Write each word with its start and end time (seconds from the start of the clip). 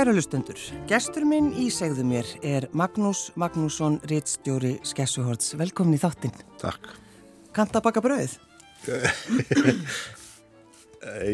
Kæra 0.00 0.14
lustundur, 0.16 0.56
gestur 0.88 1.26
minn 1.28 1.50
í 1.60 1.66
segðu 1.68 2.06
mér 2.08 2.28
er 2.40 2.64
Magnús 2.72 3.26
Magnússon, 3.36 3.98
réttstjóri 4.08 4.78
Skessuhorts. 4.88 5.50
Velkomin 5.60 5.98
í 5.98 6.00
þáttinn. 6.00 6.32
Takk. 6.62 6.86
Kanta 7.52 7.82
baka 7.84 8.00
brauð? 8.00 8.38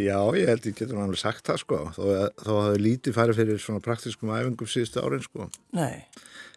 Já, 0.09 0.19
ég 0.35 0.51
held 0.51 0.67
ég 0.67 0.75
getur 0.81 0.99
náttúrulega 0.99 1.21
sagt 1.21 1.47
það 1.47 1.61
sko. 1.63 1.79
Þó, 1.95 2.03
þó 2.43 2.51
hafði 2.65 2.81
lítið 2.83 3.15
farið 3.21 3.39
fyrir 3.39 3.63
svona 3.63 3.85
praktiskum 3.85 4.33
æfingum 4.35 4.73
síðustu 4.73 5.05
árin 5.05 5.23
sko. 5.23 5.47
Nei. 5.79 6.03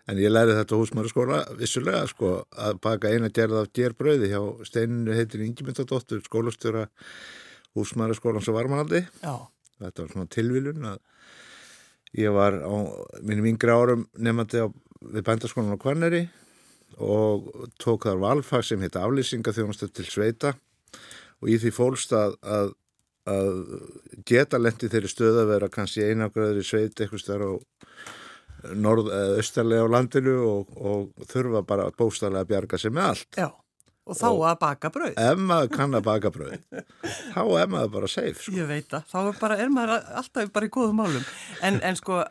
En 0.09 0.17
ég 0.17 0.33
læri 0.33 0.57
þetta 0.57 0.79
húsmaðurskóla 0.81 1.43
vissulega 1.61 2.07
sko 2.09 2.31
að 2.57 2.81
baka 2.87 3.13
eina 3.13 3.29
gerð 3.29 3.59
af 3.59 3.69
gerbrauði 3.77 4.31
hjá 4.33 4.41
steininu 4.65 5.13
heitir 5.13 5.45
Ingemyndadóttur, 5.45 6.25
skólastjóra 6.25 6.87
húsmaðurskólan 7.77 8.41
sem 8.41 8.57
varmanaldi. 8.57 9.05
Já. 9.21 9.45
Þetta 9.77 10.07
var 10.07 10.11
svona 10.15 10.33
tilvílun 10.39 10.89
að 10.95 11.05
Ég 12.17 12.33
var 12.33 12.57
á 12.57 12.73
mínum 13.21 13.51
yngri 13.51 13.73
árum 13.73 14.07
nefnandi 14.17 14.63
við 15.13 15.25
bændaskólan 15.27 15.77
á 15.77 15.81
Kvanneri 15.81 16.23
og 16.97 17.49
tók 17.79 18.07
þar 18.07 18.21
valfag 18.23 18.65
sem 18.65 18.81
heit 18.81 18.97
aflýsinga 18.97 19.53
þjónastöð 19.53 19.93
til 19.93 20.07
sveita 20.09 20.55
og 21.39 21.51
í 21.53 21.59
því 21.61 21.71
fólst 21.75 22.15
að, 22.17 22.35
að, 22.41 22.71
að 23.29 23.61
geta 24.27 24.59
lendi 24.59 24.89
þeirri 24.89 25.11
stöð 25.11 25.43
að 25.43 25.51
vera 25.53 25.71
kannski 25.71 26.07
einagraður 26.09 26.63
í 26.63 26.65
sveit 26.65 26.97
eitthvað 26.97 27.23
stær 27.23 27.45
á 27.45 27.51
norð, 28.75 29.07
östarlega 29.39 29.85
á 29.87 29.93
landinu 29.93 30.35
og, 30.43 30.73
og 30.75 31.29
þurfa 31.29 31.63
bara 31.67 31.89
bóstalega 31.95 32.43
að 32.43 32.51
bjarga 32.53 32.81
sig 32.81 32.95
með 32.95 33.11
allt. 33.13 33.29
Já. 33.37 33.49
Og 34.09 34.17
þá 34.17 34.27
og 34.29 34.45
að 34.49 34.59
baka 34.63 34.89
brauð. 34.93 35.15
Ef 35.21 35.41
maður 35.51 35.71
kann 35.75 35.97
að 35.97 36.05
baka 36.07 36.31
brauð, 36.33 36.55
þá 37.35 37.41
er 37.61 37.69
maður 37.69 37.91
bara 37.95 38.09
safe. 38.09 38.37
Sko. 38.41 38.55
Ég 38.57 38.69
veit 38.69 38.87
það, 38.89 39.05
þá 39.11 39.19
er, 39.21 39.35
bara, 39.41 39.59
er 39.61 39.73
maður 39.73 40.07
alltaf 40.21 40.53
bara 40.55 40.69
í 40.69 40.73
góðum 40.73 41.01
málum. 41.03 41.27
En, 41.65 41.77
en 41.85 41.99
sko, 41.99 42.21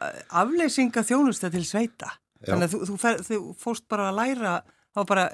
afleysinga 0.42 1.04
þjónusta 1.06 1.52
til 1.54 1.62
sveita. 1.68 2.10
Já. 2.42 2.52
Þannig 2.52 2.68
að 2.68 2.74
þú, 2.74 2.82
þú, 2.90 2.98
fer, 3.02 3.22
þú 3.26 3.40
fóst 3.62 3.86
bara 3.90 4.10
að 4.10 4.18
læra, 4.20 4.54
þá 4.94 5.02
bara 5.08 5.28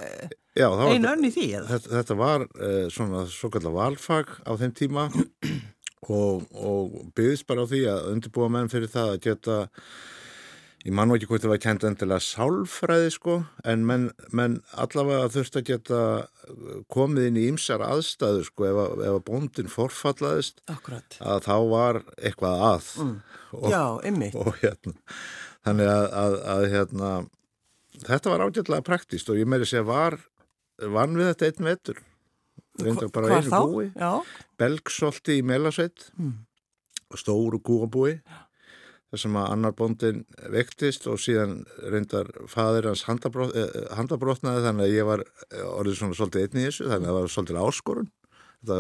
Já, 0.55 0.69
einu 0.71 1.09
önn 1.11 1.27
í 1.27 1.33
því. 1.35 1.49
Þetta, 1.67 1.91
þetta 1.99 2.17
var 2.21 2.45
uh, 2.47 2.85
svona 2.95 3.25
svo 3.33 3.51
kallar 3.51 3.75
valfag 3.75 4.29
á 4.47 4.53
þeim 4.61 4.75
tíma 4.79 5.09
og, 6.15 6.45
og 6.55 6.93
byggðist 7.17 7.47
bara 7.49 7.65
á 7.65 7.71
því 7.71 7.81
að 7.91 8.11
undirbúa 8.13 8.51
menn 8.53 8.71
fyrir 8.71 8.93
það 8.93 9.15
að 9.17 9.23
geta 9.25 9.57
Ég 10.85 10.93
mann 10.93 11.09
ekki 11.15 11.31
hvort 11.31 11.41
það 11.41 11.53
var 11.55 11.61
kent 11.65 11.85
endilega 11.89 12.21
sálfræði 12.21 13.13
sko 13.15 13.35
en 13.71 13.87
menn, 13.89 14.03
menn 14.37 14.59
allavega 14.77 15.31
þurfti 15.33 15.63
að 15.63 15.71
geta 15.71 16.01
komið 16.93 17.29
inn 17.31 17.39
í 17.41 17.45
ymsar 17.55 17.81
aðstæðu 17.87 18.43
sko 18.51 18.67
ef 18.69 18.81
að, 18.83 19.05
að 19.09 19.17
bóndin 19.25 19.73
forfallaðist 19.73 20.61
Akkurat. 20.69 21.17
að 21.25 21.41
þá 21.47 21.57
var 21.73 22.01
eitthvað 22.19 22.67
að. 22.69 22.93
Mm. 23.01 23.17
Og, 23.55 23.67
Já, 23.73 23.83
ymmið. 24.11 24.39
Hérna, 24.61 24.95
þannig 25.65 25.91
að, 25.95 26.07
að, 26.21 26.39
að 26.53 26.69
hérna, 26.75 27.11
þetta 28.05 28.35
var 28.35 28.45
ágætlega 28.45 28.89
praktist 28.93 29.33
og 29.33 29.41
ég 29.41 29.49
meiri 29.49 29.71
segja 29.71 29.89
var, 29.89 30.21
vann 30.85 31.17
við 31.17 31.33
þetta 31.33 31.49
einn 31.49 31.71
vetur. 31.73 32.07
Hva, 32.85 33.09
hvað 33.09 33.49
þá? 33.49 33.61
Búi, 33.73 33.89
Belgsolti 34.61 35.41
í 35.41 35.47
Melasveit 35.49 36.11
mm. 36.19 36.41
og 37.09 37.25
stóru 37.25 37.65
kúabúi. 37.65 38.19
Já 38.21 38.44
sem 39.21 39.37
að 39.39 39.49
annar 39.55 39.75
bóndin 39.77 40.25
vektist 40.53 41.07
og 41.11 41.21
síðan 41.23 41.63
reyndar 41.93 42.29
fadir 42.51 42.89
hans 42.91 43.05
handabrotnaði 43.09 44.61
eh, 44.61 44.67
þannig 44.67 44.85
að 44.85 44.95
ég 44.95 45.09
var 45.09 45.25
eh, 45.25 45.65
orðið 45.65 45.99
svona 46.01 46.19
svolítið 46.19 46.47
einnig 46.47 46.63
í 46.63 46.69
þessu 46.69 46.91
þannig 46.91 47.09
að 47.09 47.11
það 47.11 47.19
var 47.21 47.35
svolítið 47.35 47.61
áskorun. 47.65 48.13
Þetta 48.65 48.79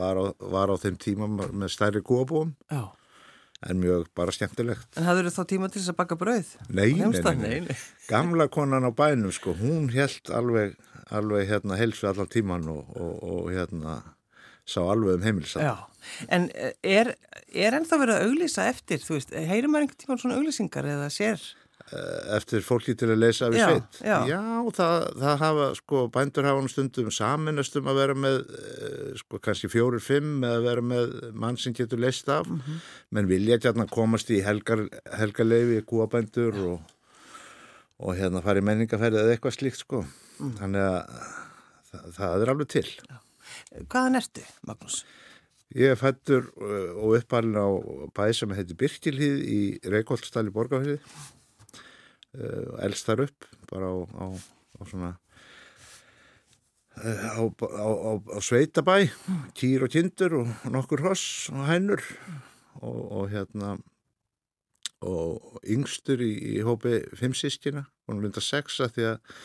var 0.00 0.20
á, 0.20 0.24
var 0.56 0.72
á 0.72 0.76
þeim 0.82 0.98
tíma 1.00 1.28
með 1.30 1.72
stærri 1.72 2.02
kúabúum. 2.04 2.52
En 3.62 3.78
mjög 3.78 4.08
bara 4.18 4.34
skemmtilegt. 4.34 4.88
En 4.98 5.06
hafður 5.06 5.30
þú 5.30 5.34
þá 5.36 5.50
tíma 5.52 5.68
til 5.70 5.80
þess 5.80 5.92
að 5.92 5.98
baka 6.00 6.18
brauð? 6.18 6.48
Nei, 6.66 6.88
nei, 6.98 7.36
nei, 7.38 7.60
nei. 7.68 7.76
gamla 8.10 8.48
konan 8.50 8.88
á 8.88 8.90
bænum 8.90 9.30
sko, 9.32 9.54
hún 9.54 9.86
held 9.94 10.32
alveg, 10.34 10.74
alveg 11.14 11.46
hérna 11.48 11.78
helsu 11.78 12.10
allan 12.10 12.30
tíman 12.32 12.66
og, 12.72 12.90
og, 12.98 13.14
og 13.22 13.52
hérna 13.54 14.00
sá 14.72 14.82
alveg 14.82 15.20
um 15.20 15.26
heimilsa 15.28 15.64
Já 15.64 15.74
En 16.28 16.48
eh, 16.50 16.74
er, 16.82 17.14
er 17.54 17.76
ennþá 17.78 17.98
verið 18.02 18.18
að 18.18 18.28
auglýsa 18.28 18.68
eftir, 18.70 19.02
þú 19.02 19.18
veist, 19.18 19.34
heyrir 19.34 19.70
maður 19.70 19.86
einhvern 19.86 20.00
tíma 20.04 20.20
svona 20.20 20.38
auglýsingar 20.38 20.88
eða 20.94 21.08
sér? 21.12 21.44
Eh, 21.92 22.36
eftir 22.36 22.64
fólki 22.64 22.94
til 22.98 23.10
að 23.12 23.20
leysa 23.22 23.48
af 23.48 23.56
í 23.56 23.60
sveit? 23.62 23.98
Já, 24.06 24.16
já 24.30 24.40
það, 24.78 25.06
það 25.22 25.42
hafa, 25.44 25.68
sko, 25.78 26.04
bændur 26.14 26.48
hafa 26.48 26.64
stundum 26.72 27.10
saminast 27.14 27.78
um 27.80 27.90
að 27.92 28.00
vera 28.02 28.16
með, 28.18 28.38
eh, 28.58 29.12
sko, 29.20 29.42
kannski 29.42 29.70
fjórir, 29.72 30.02
fimm 30.04 30.46
eða 30.46 30.62
vera 30.66 30.86
með 30.92 31.14
mann 31.44 31.60
sem 31.60 31.76
getur 31.76 32.02
leyst 32.02 32.30
af, 32.32 32.48
mm 32.48 32.62
-hmm. 32.62 32.88
menn 33.10 33.30
vilja 33.30 33.60
gætna 33.62 33.88
komast 33.90 34.30
í 34.30 34.42
helgar, 34.44 34.86
helgarleifi, 35.18 35.82
kúabændur 35.86 36.58
og, 36.70 36.94
og 37.98 38.16
hérna 38.18 38.42
fara 38.42 38.62
í 38.62 38.66
menningaferði 38.66 39.22
eða 39.22 39.36
eitthvað 39.36 39.58
slíkt, 39.58 39.84
sko. 39.84 40.04
Mm. 40.40 40.56
Þannig 40.58 40.82
að 40.82 41.02
það, 41.90 42.08
það 42.16 42.42
er 42.42 42.50
alveg 42.50 42.68
til. 42.68 42.88
Já. 42.88 43.20
Hvaðan 43.80 44.18
ertu, 44.20 44.44
Magnús? 44.68 45.02
Ég 45.72 45.94
er 45.94 45.96
fættur 45.96 46.50
uh, 46.60 46.92
og 47.00 47.16
uppalinn 47.16 47.56
á 47.56 47.68
bæði 48.12 48.36
sem 48.36 48.54
heitir 48.56 48.78
Birkilhíð 48.80 49.38
í 49.48 49.60
Reykjóldsdal 49.88 50.50
í 50.50 50.52
Borgafjörði 50.52 50.98
uh, 51.00 52.82
elst 52.84 53.08
þar 53.08 53.24
upp 53.28 53.48
bara 53.70 53.88
á, 53.88 53.96
á, 54.04 54.24
á 54.76 54.80
svona 54.84 55.12
uh, 57.00 57.40
á, 57.40 58.12
á 58.36 58.38
sveitabæ 58.44 58.98
kýr 59.56 59.86
og 59.88 59.94
kindur 59.96 60.42
og 60.42 60.52
nokkur 60.68 61.06
hoss 61.08 61.48
og 61.54 61.64
hænur. 61.70 62.04
Og, 62.82 63.00
og 63.12 63.26
hérna 63.32 63.74
og 65.02 65.58
yngstur 65.64 66.20
í, 66.24 66.30
í 66.56 66.60
hópi 66.64 67.00
fimm 67.18 67.34
sískina 67.36 67.86
hún 68.08 68.22
lunda 68.22 68.40
sexa 68.44 68.88
því 68.92 69.08
að 69.10 69.40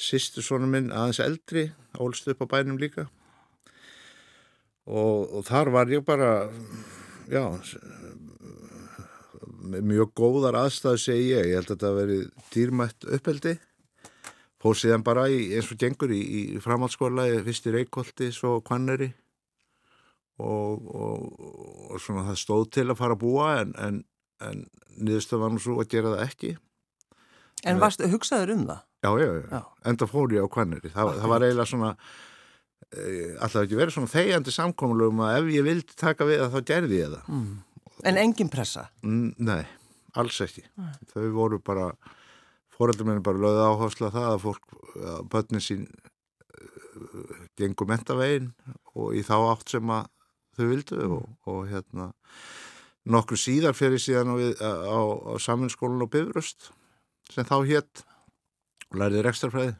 sýstur 0.00 0.46
svona 0.46 0.70
minn 0.70 0.90
aðeins 0.94 1.20
eldri 1.22 1.68
ólst 2.02 2.30
upp 2.30 2.42
á 2.42 2.50
bænum 2.56 2.80
líka 2.80 3.06
og, 4.86 5.30
og 5.38 5.44
þar 5.48 5.72
var 5.74 5.92
ég 5.92 6.04
bara 6.06 6.30
já 7.30 7.44
mjög 9.64 10.12
góðar 10.16 10.58
aðstæðu 10.60 11.00
segi 11.00 11.30
ég, 11.32 11.46
ég 11.48 11.58
held 11.58 11.70
að 11.70 11.74
þetta 11.74 11.92
veri 11.96 12.18
dýrmætt 12.52 13.06
uppeldi. 13.16 13.54
Fór 14.60 14.78
síðan 14.80 15.04
bara 15.04 15.26
í, 15.28 15.50
eins 15.56 15.70
og 15.72 15.80
gengur 15.80 16.12
í, 16.14 16.20
í 16.20 16.42
framhaldsskóla, 16.62 17.26
fyrst 17.44 17.68
í 17.68 17.74
Reykjóldi 17.74 18.30
svo 18.32 18.58
Kvanneri 18.64 19.10
og, 20.40 20.86
og, 20.88 21.26
og 21.90 22.00
svona 22.02 22.24
það 22.30 22.40
stóð 22.40 22.64
til 22.78 22.86
að 22.88 23.00
fara 23.00 23.16
að 23.16 23.22
búa 23.24 23.48
en, 23.60 23.74
en, 23.80 24.00
en 24.44 24.64
niðurstöð 24.96 25.44
var 25.44 25.52
nú 25.52 25.60
svo 25.62 25.76
að 25.82 25.90
gera 25.92 26.14
það 26.14 26.24
ekki. 26.24 26.54
En 27.64 27.80
varst, 27.80 28.04
hugsaður 28.12 28.54
um 28.56 28.64
það? 28.68 28.80
Já, 29.04 29.10
já, 29.20 29.26
já, 29.28 29.44
já. 29.52 29.60
enda 29.92 30.08
fór 30.08 30.32
ég 30.32 30.48
á 30.48 30.52
Kvanneri 30.52 30.92
það, 30.92 31.10
það 31.20 31.32
var 31.34 31.44
eiginlega 31.44 31.68
svona 31.68 31.90
alltaf 32.92 33.62
ekki 33.64 33.78
verið 33.78 33.96
svona 33.96 34.12
þegjandi 34.12 34.54
samkómulum 34.54 35.22
að 35.26 35.38
ef 35.38 35.52
ég 35.54 35.66
vildi 35.66 35.96
taka 35.98 36.26
við 36.28 36.42
það 36.42 36.54
þá 36.54 36.68
gerði 36.72 37.00
ég 37.00 37.14
það 37.14 37.30
mm. 37.32 37.54
En 38.04 38.18
engin 38.20 38.50
pressa? 38.52 38.88
Nei, 39.06 39.62
alls 40.18 40.40
ekki 40.44 40.64
Nei. 40.76 40.92
þau 41.12 41.28
voru 41.32 41.60
bara 41.64 41.92
fóröldur 42.74 43.06
minni 43.08 43.24
bara 43.24 43.40
lögði 43.40 43.68
áherslu 43.68 44.08
að 44.08 44.16
það 44.18 44.28
að 44.32 44.42
fólk, 44.42 44.74
að 44.98 45.22
börnin 45.32 45.64
sín 45.64 45.86
uh, 45.86 47.46
gengur 47.58 47.88
mentavegin 47.88 48.50
og 48.94 49.14
í 49.16 49.22
þá 49.26 49.36
átt 49.52 49.76
sem 49.76 49.94
að 49.94 50.10
þau 50.58 50.66
vildu 50.70 50.98
mm. 51.00 51.14
og, 51.16 51.30
og 51.50 51.60
hérna 51.70 52.10
nokkur 53.04 53.40
síðar 53.40 53.76
fyrir 53.76 54.02
síðan 54.02 54.32
á, 54.32 54.36
á, 54.60 55.00
á 55.28 55.34
saminskólinu 55.42 56.06
og 56.06 56.12
bifröst 56.14 56.70
sem 57.32 57.46
þá 57.46 57.56
hétt 57.68 58.04
og 58.90 59.00
læriði 59.00 59.24
rekstrafræði 59.26 59.74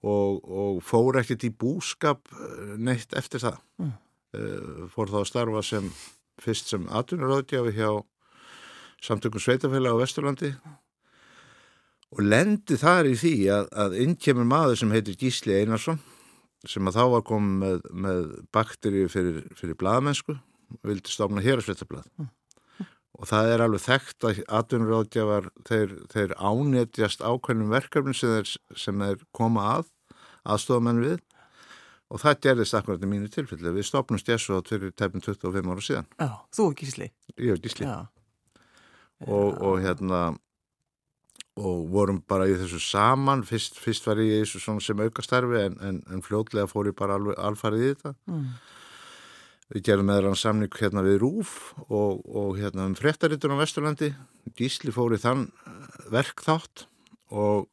og, 0.00 0.40
og 0.42 0.80
fór 0.84 1.20
ekkert 1.20 1.44
í 1.46 1.52
búskap 1.52 2.32
eh, 2.32 2.74
neitt 2.80 3.12
eftir 3.18 3.42
það. 3.44 3.58
Mm. 3.82 3.92
uh, 4.38 4.84
fór 4.92 5.12
þá 5.12 5.18
að 5.20 5.28
starfa 5.28 5.64
sem 5.66 5.90
fyrst 6.42 6.72
sem 6.72 6.86
atvinnuráðgjafi 6.88 7.74
hjá 7.76 7.90
samtökum 9.02 9.42
sveitafélag 9.42 9.98
á 9.98 10.00
Vesturlandi. 10.00 10.54
Og 12.12 12.24
lendi 12.24 12.76
þar 12.80 13.08
í 13.08 13.16
því 13.18 13.36
að, 13.52 13.68
að 13.84 13.98
innkjemur 14.04 14.48
maður 14.48 14.80
sem 14.80 14.92
heitir 14.94 15.18
Gísli 15.20 15.56
Einarsson 15.60 16.00
sem 16.68 16.86
að 16.86 16.98
þá 16.98 17.04
var 17.16 17.24
komið 17.26 17.54
með, 17.62 17.86
með 18.04 18.26
bakterju 18.54 19.08
fyrir, 19.10 19.40
fyrir 19.58 19.78
bladamennsku 19.80 20.36
vildi 20.86 21.10
stofna 21.10 21.42
hér 21.44 21.58
að 21.58 21.66
sveitablad 21.66 22.06
mm 22.16 22.30
og 23.18 23.28
það 23.28 23.50
er 23.52 23.64
alveg 23.64 23.82
þekkt 23.84 24.26
að 24.28 24.38
atvinnuráðgjafar 24.58 25.50
þeir, 25.68 25.96
þeir 26.12 26.32
ánetjast 26.38 27.24
ákveðnum 27.24 27.74
verkefni 27.74 28.14
sem 28.16 28.32
þeir, 28.38 28.54
sem 28.84 29.04
þeir 29.04 29.26
koma 29.36 29.66
að 29.76 29.90
aðstofamenn 30.54 31.02
við. 31.02 31.20
Og 32.12 32.20
það 32.20 32.40
gerðist 32.44 32.76
akkurat 32.76 33.04
í 33.04 33.08
mínu 33.08 33.28
tilfelli. 33.32 33.70
Við 33.72 33.86
stopnum 33.88 34.20
stjæsótt 34.20 34.68
fyrir 34.68 34.92
tefnum 34.96 35.22
25 35.24 35.70
ára 35.72 35.84
síðan. 35.84 36.08
Já, 36.20 36.28
þú 36.52 36.66
og 36.68 36.74
Gísli. 36.80 37.08
Ég 37.38 37.54
og 37.54 37.62
Gísli. 37.64 37.86
Og, 39.22 39.54
og 39.62 39.78
hérna 39.80 40.20
og 41.56 41.86
vorum 41.92 42.20
bara 42.28 42.48
í 42.48 42.56
þessu 42.56 42.80
saman. 42.84 43.46
Fyrst, 43.48 43.80
fyrst 43.80 44.08
var 44.08 44.20
ég 44.20 44.42
í 44.42 44.44
þessu 44.44 44.76
sem 44.84 45.00
aukastarfi 45.04 45.62
en, 45.62 45.78
en, 45.84 46.02
en 46.12 46.24
fljótlega 46.24 46.68
fór 46.68 46.90
ég 46.90 46.96
bara 46.98 47.16
alfarið 47.16 47.84
í 47.86 47.90
þetta. 47.94 48.14
Mm. 48.28 48.52
Við 49.72 49.86
gerum 49.88 50.08
meðal 50.10 50.34
samning 50.38 50.72
hérna 50.76 51.04
við 51.06 51.22
Rúf 51.22 51.72
og, 51.88 52.22
og 52.28 52.60
hérna 52.60 52.86
um 52.90 52.96
fréttarittur 52.98 53.54
á 53.54 53.62
Vesturlandi. 53.62 54.12
Gísli 54.58 54.92
fór 54.94 55.16
í 55.16 55.20
þann 55.22 55.48
verkþátt 56.12 56.86
og, 57.32 57.68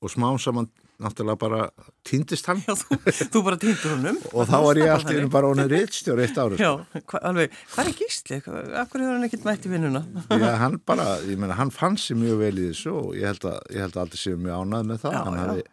og 0.00 0.12
smá 0.12 0.30
saman 0.40 0.70
náttúrulega 1.02 1.36
bara 1.36 1.60
týndist 2.06 2.46
hann. 2.48 2.62
Já, 2.64 2.72
þú, 2.80 2.96
þú 3.34 3.42
bara 3.44 3.58
týndur 3.60 3.92
honum. 3.98 4.18
Og 4.32 4.48
þá 4.48 4.56
var 4.64 4.80
ég 4.80 4.92
alltaf 4.94 5.28
bara 5.34 5.50
honum 5.52 5.68
rittstjóri 5.68 6.24
eitt 6.24 6.40
árið. 6.40 6.62
Já, 6.62 6.70
hva, 7.02 7.20
alveg, 7.30 7.56
hvað 7.74 7.90
er 7.90 7.98
gísli? 8.00 8.40
Akkur 8.40 9.04
hefur 9.04 9.12
hann 9.12 9.28
ekkert 9.28 9.46
mætt 9.48 9.68
í 9.68 9.72
vinnuna? 9.74 10.02
Já, 10.32 10.48
hann 10.62 10.80
bara, 10.88 11.08
ég 11.28 11.40
menna, 11.40 11.58
hann 11.60 11.72
fann 11.74 12.00
sér 12.00 12.20
mjög 12.20 12.40
vel 12.46 12.54
í 12.56 12.68
þessu 12.70 12.94
og 12.96 13.10
ég 13.18 13.28
held 13.28 13.48
að, 13.52 13.58
ég 13.74 13.84
held 13.84 13.98
að 13.98 14.04
aldrei 14.06 14.22
séu 14.22 14.40
mjög 14.40 14.64
ánað 14.64 14.90
með 14.92 15.02
það, 15.04 15.18
já, 15.18 15.22
hann 15.26 15.40
hefði 15.42 15.66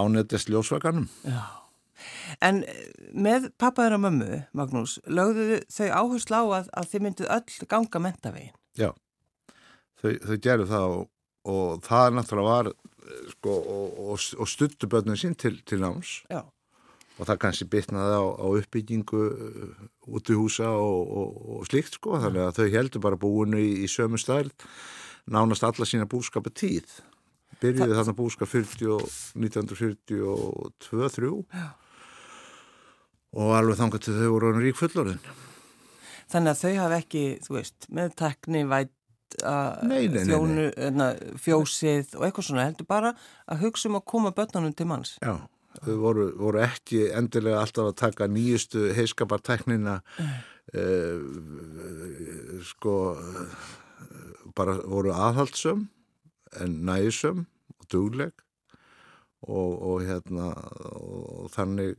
ánættist 0.00 0.54
ljósvakanum. 0.54 1.08
Já, 1.26 1.40
en 2.44 2.62
eh, 2.68 2.84
með 3.12 3.50
pappaður 3.60 3.98
og 3.98 4.02
mömmu, 4.06 4.30
Magnús, 4.56 4.92
lögðu 5.06 5.60
þau 5.72 5.88
áherslu 6.02 6.36
á 6.40 6.44
að, 6.60 6.66
að 6.80 6.84
þið 6.92 7.00
mynduð 7.06 7.28
öll 7.36 7.50
ganga 7.70 7.98
mentavegin? 8.06 8.54
Já, 8.78 8.90
þau, 10.02 10.12
þau 10.28 10.38
gerðu 10.46 10.66
það 10.70 10.86
og, 10.96 11.04
og 11.50 11.66
það 11.86 12.06
náttúrulega 12.16 12.54
var 12.54 12.66
sko, 13.34 13.52
og, 13.58 13.86
og, 13.98 14.16
og 14.40 14.46
stuttu 14.48 14.84
börnum 14.90 15.18
sín 15.18 15.34
til, 15.38 15.56
til 15.66 15.80
náms. 15.82 16.10
Já. 16.30 16.42
og 17.20 17.26
það 17.28 17.40
kannski 17.42 17.66
bitnaði 17.68 18.16
á, 18.16 18.24
á 18.32 18.46
uppbyggingu 18.48 19.22
uh, 19.28 19.34
út 20.08 20.30
í 20.32 20.34
húsa 20.38 20.68
og, 20.72 21.00
og 21.58 21.62
slíkt 21.68 21.94
sko. 21.98 22.10
Þannig 22.22 22.42
að 22.46 22.56
þau 22.56 22.68
heldur 22.76 23.02
bara 23.04 23.20
búinu 23.20 23.58
í, 23.60 23.70
í 23.84 23.86
sömu 23.92 24.18
stæl 24.20 24.48
nánast 25.30 25.62
alla 25.66 25.84
sína 25.86 26.06
búskapa 26.08 26.50
tíð. 26.50 26.86
Byrjuði 27.60 27.94
þarna 27.98 28.14
búskap 28.16 28.48
1942-3 28.48 31.28
og 33.36 33.54
alveg 33.58 33.78
þangar 33.78 34.02
til 34.04 34.16
þau 34.18 34.32
voru 34.34 34.56
rík 34.58 34.78
fullorinn 34.78 35.22
Þannig 36.30 36.52
að 36.52 36.60
þau 36.60 36.74
hafi 36.78 36.96
ekki, 37.00 37.22
þú 37.42 37.54
veist, 37.56 37.86
með 37.90 38.12
tekni 38.20 38.60
væt 38.70 38.92
þjónu, 39.40 40.66
fjósið 41.42 42.16
og 42.18 42.26
eitthvað 42.26 42.46
svona 42.46 42.66
heldur 42.66 42.88
bara 42.90 43.14
að 43.50 43.64
hugsa 43.64 43.88
um 43.90 43.98
að 43.98 44.06
koma 44.12 44.32
börnunum 44.34 44.74
til 44.76 44.86
manns. 44.90 45.16
Já, 45.22 45.34
þau 45.84 45.96
voru, 46.02 46.26
voru 46.38 46.62
ekki 46.64 47.08
endilega 47.16 47.62
alltaf 47.62 47.90
að 47.90 47.98
taka 48.02 48.28
nýjustu 48.30 48.90
heiskapartæknina 48.96 50.00
uh, 50.74 51.18
sko 52.66 52.94
bara 54.58 54.76
voru 54.82 55.14
aðhaldsum 55.14 55.88
en 56.60 56.78
næjusum 56.86 57.44
og 57.78 57.90
dugleg 57.90 58.34
og, 59.46 59.70
og 59.78 60.06
hérna 60.06 60.50
og 60.98 61.50
þannig 61.54 61.98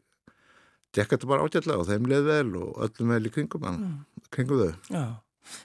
dekka 0.96 1.18
þetta 1.18 1.32
bara 1.32 1.48
ágætlega 1.48 1.82
og 1.82 1.90
þeim 1.90 2.08
leið 2.12 2.30
vel 2.30 2.48
og 2.62 2.80
öllum 2.88 3.14
vel 3.16 3.28
í 3.28 3.34
kringum, 3.34 3.68
mm. 3.68 4.24
kringum 4.34 4.64
þau. 4.64 4.74
Já. 4.92 5.06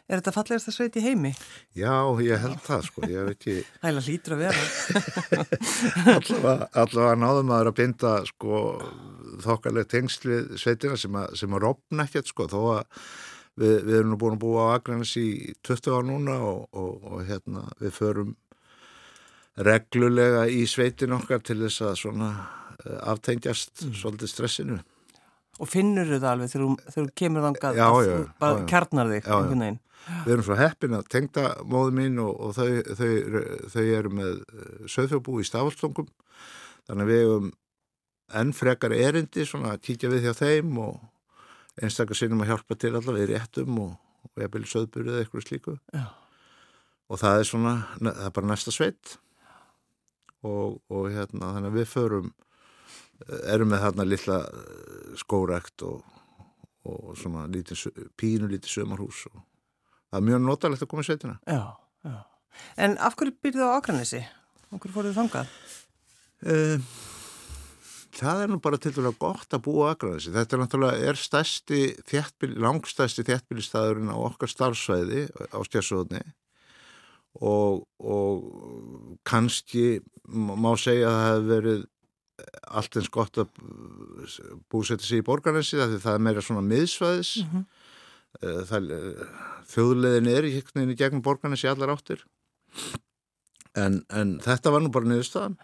Er 0.08 0.18
þetta 0.18 0.32
fallegast 0.34 0.70
að 0.70 0.74
sveit 0.74 0.96
í 0.98 1.02
heimi? 1.04 1.30
Já, 1.76 1.92
ég 2.24 2.40
held 2.42 2.58
það 2.64 2.86
sko, 2.88 3.02
ég 3.10 3.28
veit 3.28 3.36
ekki... 3.36 3.56
Er 3.86 4.00
hlýtur 4.00 4.36
að 4.36 4.42
vera. 4.46 4.64
allavega, 6.16 6.68
allavega 6.82 7.20
náðum 7.20 7.52
að 7.52 7.60
vera 7.60 7.72
að 7.74 7.78
binda 7.82 8.12
sko 8.30 8.62
þokkarlega 9.44 9.90
tengsli 9.92 10.40
sveitina 10.58 10.98
sem 11.00 11.20
að, 11.20 11.36
sem 11.38 11.54
að 11.54 11.64
rofna 11.66 12.06
ekkert 12.06 12.32
sko, 12.32 12.48
þó 12.50 12.58
að 12.78 13.04
við, 13.60 13.76
við 13.84 13.98
erum 14.00 14.16
búin 14.20 14.38
að 14.38 14.42
búa 14.46 14.66
á 14.66 14.74
Akranis 14.78 15.14
í 15.20 15.28
20 15.66 15.96
ár 15.98 16.08
núna 16.08 16.40
og, 16.48 16.66
og, 16.72 17.06
og 17.12 17.22
hérna 17.28 17.66
við 17.82 17.94
förum 18.00 18.34
reglulega 19.66 20.44
í 20.52 20.64
sveitin 20.68 21.16
okkar 21.16 21.40
til 21.44 21.62
þess 21.62 21.84
að 21.84 21.96
svona 22.02 22.30
uh, 22.34 22.98
aftengjast 23.12 23.86
mm. 23.86 23.96
svolítið 24.02 24.32
stressinu. 24.32 24.82
Og 25.56 25.68
finnur 25.72 26.10
það 26.12 26.30
alveg 26.34 26.52
þegar 26.52 26.94
þú 26.94 27.04
kemur 27.16 27.46
þangað 27.46 27.78
já, 27.80 27.86
já, 28.04 28.16
bara 28.42 28.60
já, 28.60 28.66
kjarnar 28.72 29.12
þig? 29.14 29.28
Við 30.06 30.32
erum 30.34 30.46
svo 30.46 30.56
heppin 30.58 30.96
að 30.98 31.06
tengda 31.10 31.46
móðu 31.66 31.94
mín 31.96 32.18
og, 32.22 32.34
og 32.38 32.52
þau, 32.54 32.68
þau, 32.98 33.12
þau 33.72 33.84
eru 33.84 34.12
með 34.14 34.34
eh, 34.36 34.82
söðfjóðbú 34.92 35.40
í 35.42 35.46
stafalstungum 35.48 36.10
þannig 36.86 37.08
við 37.10 37.22
hefum 37.24 37.48
enn 38.36 38.52
frekar 38.54 38.94
erindi 38.94 39.46
svona 39.46 39.76
kíkja 39.82 40.10
við 40.12 40.28
hjá 40.28 40.36
þeim 40.36 40.78
og 40.82 41.00
einstakar 41.82 42.18
sinnum 42.18 42.42
að 42.44 42.52
hjálpa 42.52 42.78
til 42.80 42.94
allavega 42.94 43.26
í 43.26 43.30
réttum 43.34 43.82
og, 43.82 43.92
og 44.30 44.42
ég 44.42 44.52
byrja 44.52 44.72
söðburið 44.72 45.12
eða 45.12 45.24
eitthvað 45.24 45.46
slíku. 45.46 45.76
Og 47.06 47.20
það 47.20 47.40
er 47.40 47.48
svona, 47.50 47.74
það 48.00 48.24
er 48.26 48.34
bara 48.38 48.50
næsta 48.50 48.74
sveit. 48.74 49.16
Og, 50.46 50.78
og 50.92 51.08
hérna 51.10 51.52
þannig 51.56 51.76
við 51.76 51.88
förum 51.90 52.32
erum 53.24 53.72
með 53.72 53.84
þarna 53.86 54.06
lilla 54.06 54.38
eh, 54.44 55.10
skórekt 55.20 55.84
og, 55.86 56.04
og 56.86 57.16
svona 57.18 57.46
lítið, 57.50 57.88
pínu 58.18 58.50
lítið 58.52 58.78
sömarhús 58.78 59.24
og 59.30 59.40
það 59.40 60.20
er 60.20 60.26
mjög 60.30 60.46
notalegt 60.46 60.86
að 60.86 60.92
koma 60.92 61.04
í 61.04 61.08
svetina. 61.08 61.36
Já, 61.48 61.62
já. 62.06 62.16
En 62.80 62.96
af 63.04 63.16
hverju 63.18 63.36
byrðið 63.44 63.68
á 63.68 63.76
Akranesi? 63.76 64.22
Af 64.70 64.80
hverju 64.80 64.94
fóruð 64.94 65.18
þangað? 65.18 65.50
Uh, 66.46 66.86
það 68.16 68.42
er 68.44 68.50
nú 68.52 68.60
bara 68.64 68.80
til 68.80 68.94
dæla 68.96 69.12
gott 69.20 69.56
að 69.56 69.64
búa 69.66 69.90
á 69.90 69.94
Akranesi. 69.96 70.32
Þetta 70.34 70.56
er 70.56 70.62
náttúrulega 70.62 71.10
er 71.10 71.20
stærsti 71.20 71.82
þjættbíl, 72.08 72.54
langstærsti 72.64 73.26
þjættbílistæðurinn 73.28 74.12
á 74.12 74.16
okkar 74.16 74.52
starfsvæði 74.52 75.26
á 75.52 75.58
stjárnsóðni 75.68 76.22
og, 77.44 77.84
og 78.00 79.18
kannski 79.28 80.00
má 80.32 80.72
segja 80.80 81.10
að 81.10 81.18
það 81.18 81.28
hefur 81.28 81.50
verið 81.50 81.84
allt 82.68 82.98
eins 82.98 83.08
gott 83.12 83.38
að 83.40 83.52
búsetja 84.72 85.06
sig 85.06 85.22
í 85.22 85.26
borgarnesi 85.26 85.78
það 85.78 86.12
er 86.12 86.24
meira 86.26 86.44
svona 86.44 86.64
miðsvæðis. 86.66 87.32
Mm 87.42 87.52
-hmm. 87.52 88.66
það, 88.70 88.90
þjóðleðin 89.72 90.32
er 90.32 90.48
í 90.48 90.54
hekkuninu 90.58 90.98
gegn 90.98 91.24
borgarnesi 91.24 91.68
allar 91.70 91.94
áttir. 91.96 92.26
En, 93.76 94.04
en 94.10 94.38
þetta 94.44 94.72
var 94.72 94.84
nú 94.84 94.92
bara 94.92 95.08
niðurstaðan. 95.08 95.56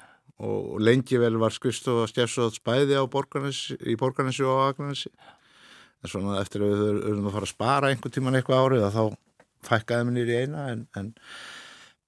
Og 0.43 0.81
lengi 0.83 1.21
vel 1.21 1.37
var 1.39 1.55
skrifstofa 1.55 2.09
stjæfsóðs 2.11 2.63
bæði 2.65 2.99
á 2.99 3.05
borgarnesi 3.07 3.77
í 3.87 3.97
borgarnesi 4.01 4.43
og 4.43 4.59
á 4.59 4.73
Akranesi. 4.73 5.13
En 6.03 6.11
svona 6.11 6.41
eftir 6.41 6.65
að 6.65 6.73
við 6.73 7.03
höfum 7.07 7.29
að 7.31 7.37
fara 7.37 7.47
að 7.47 7.55
spara 7.55 7.91
einhvern 7.93 8.15
tíman 8.15 8.39
eitthvað 8.39 8.65
árið 8.65 8.87
að 8.89 8.97
þá 8.97 9.05
fækkaði 9.69 10.07
mér 10.09 10.17
nýri 10.17 10.39
eina 10.43 10.65
en, 10.73 10.87
en 10.99 11.13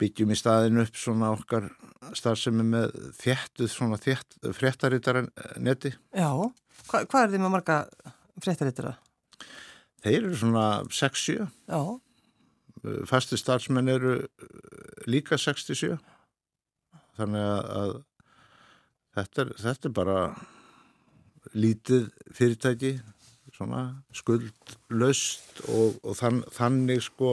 byggjum 0.00 0.32
í 0.34 0.38
staðinu 0.38 0.84
upp 0.84 0.98
svona 0.98 1.30
okkar 1.36 1.68
starfsemi 2.16 2.66
með 2.66 2.94
þjættuð 3.20 3.70
svona 3.70 3.98
þjætt 4.02 4.38
fréttarittar 4.56 5.22
neti. 5.62 5.94
Já, 6.14 6.30
Hva, 6.88 7.04
hvað 7.08 7.20
er 7.22 7.30
þið 7.32 7.44
með 7.44 7.52
marga 7.54 7.76
fréttarittara? 8.42 8.96
Þeir 10.04 10.18
eru 10.18 10.36
svona 10.36 10.64
6-7. 10.92 11.46
Já. 11.70 11.80
Fasti 13.08 13.38
starfsmenn 13.40 13.88
eru 13.88 14.16
líka 15.08 15.38
67. 15.40 15.94
Þannig 17.16 17.46
að 17.78 17.94
þetta 19.16 19.44
er, 19.44 19.52
þetta 19.62 19.88
er 19.88 19.94
bara 19.96 20.18
lítið 21.54 22.08
fyrirtæki, 22.34 22.92
svona 23.54 23.84
skuldlaust 24.16 25.62
og, 25.70 26.00
og 26.02 26.18
þann, 26.18 26.42
þannig 26.52 27.04
sko 27.06 27.30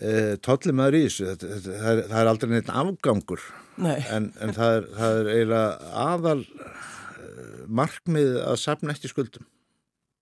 e, 0.00 0.36
tolli 0.44 0.74
maður 0.76 0.98
í 0.98 1.02
þessu 1.06 1.30
það, 1.30 1.46
það, 1.66 2.02
það 2.10 2.18
er 2.20 2.30
aldrei 2.32 2.52
neitt 2.54 2.72
afgangur 2.82 3.46
Nei. 3.80 3.96
en, 4.12 4.28
en 4.42 4.54
það, 4.56 4.76
er, 4.76 4.86
það 4.98 5.18
er 5.20 5.32
eiginlega 5.34 5.96
aðal 6.04 6.38
eh, 6.44 7.64
markmið 7.80 8.36
að 8.44 8.60
sapna 8.64 8.94
eftir 8.94 9.12
skuldum 9.14 9.48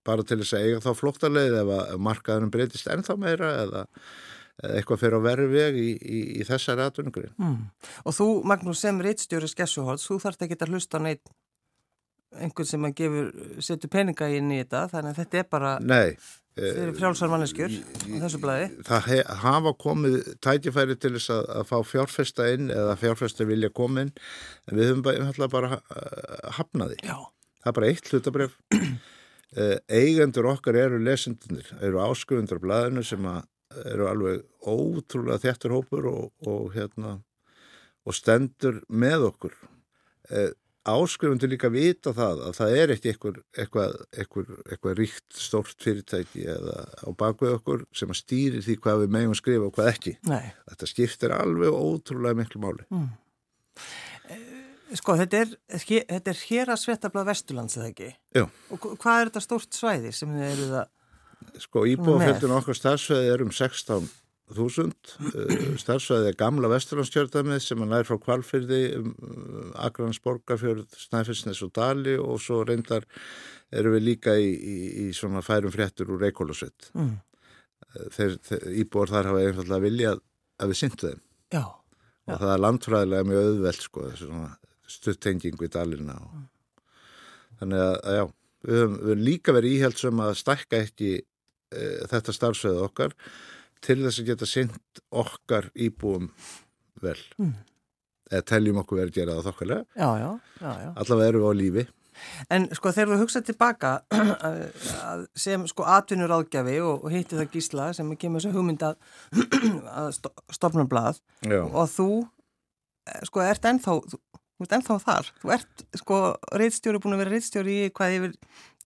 bara 0.07 0.25
til 0.25 0.39
þess 0.41 0.55
að 0.55 0.65
eiga 0.65 0.83
þá 0.83 0.91
flóttarleið 0.97 1.59
ef, 1.61 1.71
ef 1.83 2.03
markaðunum 2.09 2.53
breytist 2.53 2.89
ennþá 2.91 3.17
meira 3.19 3.51
eða, 3.65 3.83
eða 4.63 4.79
eitthvað 4.79 5.03
fyrir 5.03 5.19
að 5.19 5.27
verði 5.27 5.49
veg 5.55 5.81
í, 5.81 5.89
í, 5.97 6.21
í 6.39 6.47
þessari 6.47 6.85
atvinnugri 6.85 7.29
mm. 7.35 7.59
Og 8.05 8.15
þú 8.15 8.29
Magnús 8.49 8.81
sem 8.85 9.03
reittstjóri 9.03 9.51
Skessuhóls, 9.51 10.07
þú 10.07 10.21
þarfst 10.23 10.47
ekki 10.47 10.59
að 10.59 10.75
hlusta 10.75 11.03
neitt 11.03 11.33
einhvern 12.37 12.69
sem 12.69 12.85
að 12.85 12.97
gefur, 12.99 13.31
setur 13.65 13.89
peninga 13.93 14.29
inn 14.35 14.51
í 14.53 14.61
þetta 14.61 14.85
þannig 14.91 15.15
að 15.15 15.23
þetta 15.23 15.41
er 15.41 15.49
bara 15.49 15.73
Nei 15.81 16.17
Þeir 16.59 16.81
eru 16.83 16.95
frjálsar 16.97 17.31
manneskjur 17.31 17.71
á 17.71 18.17
þessu 18.23 18.39
blæði. 18.43 18.67
Það 18.87 19.05
hef, 19.07 19.29
hafa 19.43 19.73
komið 19.79 20.15
tækifæri 20.43 20.97
til 20.99 21.13
þess 21.15 21.31
að, 21.35 21.43
að 21.59 21.67
fá 21.69 21.75
fjárfesta 21.87 22.47
inn 22.55 22.71
eða 22.73 22.95
fjárfesta 22.99 23.47
vilja 23.47 23.71
koma 23.75 24.05
inn 24.05 24.11
en 24.67 24.79
við 24.79 24.91
höfum 24.91 25.05
bara, 25.05 25.49
bara 25.53 25.79
hafnaði. 26.57 26.99
Já. 27.05 27.15
Það 27.59 27.71
er 27.71 27.77
bara 27.79 27.91
eitt 27.91 28.11
hlutabref. 28.11 28.57
uh, 28.75 29.77
eigendur 30.01 30.49
okkar 30.51 30.79
eru 30.79 30.99
lesendunir, 31.03 31.69
eru 31.79 32.03
áskufundur 32.03 32.59
af 32.59 32.65
blæðinu 32.65 33.05
sem 33.07 33.31
eru 33.85 34.09
alveg 34.09 34.43
ótrúlega 34.65 35.39
þjættur 35.45 35.77
hópur 35.77 36.09
og, 36.11 36.31
og, 36.47 36.71
hérna, 36.75 37.19
og 38.03 38.17
stendur 38.17 38.81
með 38.89 39.29
okkur. 39.31 39.59
Uh, 40.29 40.49
áskrifandi 40.97 41.49
líka 41.49 41.69
vita 41.73 42.13
það 42.15 42.43
að 42.47 42.57
það 42.57 42.75
er 42.81 42.93
eitthvað, 42.95 43.39
eitthvað, 43.57 43.95
eitthvað, 44.13 44.51
eitthvað 44.65 44.99
ríkt 44.99 45.39
stórt 45.39 45.85
fyrirtæki 45.85 46.45
eða 46.49 46.83
á 47.05 47.09
bakvið 47.19 47.55
okkur 47.57 47.83
sem 47.95 48.13
að 48.13 48.21
stýri 48.21 48.63
því 48.65 48.77
hvað 48.83 49.03
við 49.03 49.15
meðum 49.17 49.39
skrifa 49.39 49.67
og 49.69 49.75
hvað 49.77 49.91
ekki. 49.93 50.15
Nei. 50.29 50.51
Þetta 50.71 50.91
skiptir 50.93 51.35
alveg 51.35 51.75
ótrúlega 51.75 52.39
miklu 52.41 52.63
máli. 52.63 52.87
Mm. 52.93 53.09
Sko, 54.97 55.13
þetta 55.19 55.43
er, 55.43 55.51
þetta 55.69 56.31
er 56.31 56.39
hér 56.49 56.71
að 56.73 56.79
svettablað 56.81 57.27
Vesturlands, 57.29 57.77
eða 57.77 57.91
ekki? 57.91 58.07
Já. 58.33 58.45
Og 58.73 58.87
hvað 58.97 59.19
er 59.19 59.29
þetta 59.29 59.43
stórt 59.45 59.77
svæði 59.77 60.13
sem 60.17 60.31
þið 60.33 60.47
eru 60.47 60.69
það? 60.71 60.95
Sko, 61.63 61.83
íbúafjöldun 61.89 62.55
okkar 62.57 62.77
starfsvæði 62.77 63.29
er 63.33 63.43
um 63.45 63.51
16.000. 63.53 64.09
Uh, 64.49 65.77
starfsvæði 65.77 66.31
er 66.31 66.37
gamla 66.39 66.71
Vesturlandskjörðamið 66.71 67.61
sem 67.61 67.83
er 67.85 67.89
nær 67.91 68.07
frá 68.07 68.17
Kvalfyrði, 68.23 68.81
um, 68.97 69.11
Akrans, 69.77 70.21
Borgarfjörð, 70.25 70.87
Snæfellsnes 70.97 71.61
og 71.65 71.73
Dali 71.77 72.15
og 72.17 72.39
svo 72.41 72.63
reyndar 72.65 73.05
eru 73.69 73.93
við 73.93 74.07
líka 74.07 74.33
í, 74.41 74.49
í, 74.49 74.77
í 75.05 75.09
svona 75.13 75.43
færum 75.45 75.73
fréttur 75.73 76.09
úr 76.15 76.23
Reykjólasveit. 76.25 76.89
Mm. 76.97 77.17
Þeir, 78.15 78.39
þeir, 78.45 78.65
íbúar 78.81 79.13
þar 79.13 79.31
hafa 79.31 79.43
einfallega 79.45 79.85
viljað 79.85 80.23
að 80.59 80.73
við 80.73 80.81
syndu 80.81 81.11
þeim. 81.11 81.21
Já. 81.53 81.63
Og 81.69 82.33
Já. 82.33 82.39
það 82.41 82.53
er 82.53 82.63
landfræðilega 82.65 83.29
mjög 83.29 83.47
auðvelt 83.49 83.85
sko, 83.85 84.07
stuttengingu 84.97 85.69
í 85.69 85.73
dalina. 85.73 86.17
Og... 86.17 86.33
Mm. 86.33 86.49
Þannig 87.59 87.83
að, 87.83 87.95
að 87.99 88.17
já, 88.17 88.25
við 88.65 88.81
höfum, 88.81 89.23
líka 89.27 89.55
verið 89.55 89.77
íhjálpsum 89.77 90.21
að 90.23 90.35
stækka 90.39 90.81
ekki 90.85 91.11
e, 91.19 91.87
þetta 92.11 92.35
starfsveið 92.35 92.83
okkar 92.85 93.15
til 93.85 93.99
þess 94.03 94.21
að 94.21 94.31
geta 94.31 94.49
synd 94.49 95.03
okkar 95.09 95.69
íbúum 95.75 96.29
vel. 97.03 97.19
Mm. 97.39 97.55
Eða 98.29 98.45
teljum 98.51 98.81
okkur 98.83 98.99
verið 99.01 99.13
að 99.13 99.19
gera 99.21 99.37
það 99.37 99.47
þokkarlega. 99.49 99.85
Já, 99.95 100.09
já, 100.21 100.29
já. 100.61 100.91
Allavega 101.01 101.31
eru 101.31 101.41
við 101.43 101.49
á 101.49 101.53
lífi. 101.57 101.85
En 102.51 102.67
sko 102.75 102.91
þegar 102.93 103.13
við 103.13 103.21
hugsaðum 103.23 103.47
tilbaka 103.47 103.91
sem 105.45 105.63
sko 105.71 105.85
atvinnur 105.87 106.33
áðgjafi 106.35 106.79
og, 106.83 107.05
og 107.05 107.13
hitti 107.13 107.37
það 107.39 107.53
gísla 107.53 107.89
sem 107.95 108.09
kemur 108.19 108.47
hugmynd 108.53 108.83
að, 108.85 108.97
að 110.01 110.19
stopna 110.55 110.85
blað 110.89 111.21
og 111.47 111.85
þú 111.93 112.09
eh, 113.07 113.21
sko 113.29 113.45
ert 113.45 113.69
ennþá, 113.71 113.95
þú 114.09 114.67
ert 114.67 114.75
ennþá 114.79 114.99
þar, 115.05 115.31
þú 115.43 115.53
ert 115.55 115.85
sko 116.01 116.19
reittstjóri 116.59 117.01
búin 117.03 117.17
að 117.17 117.23
vera 117.23 117.35
reittstjóri 117.35 117.79
í 117.85 117.89
hvað 117.95 118.17
yfir 118.17 118.37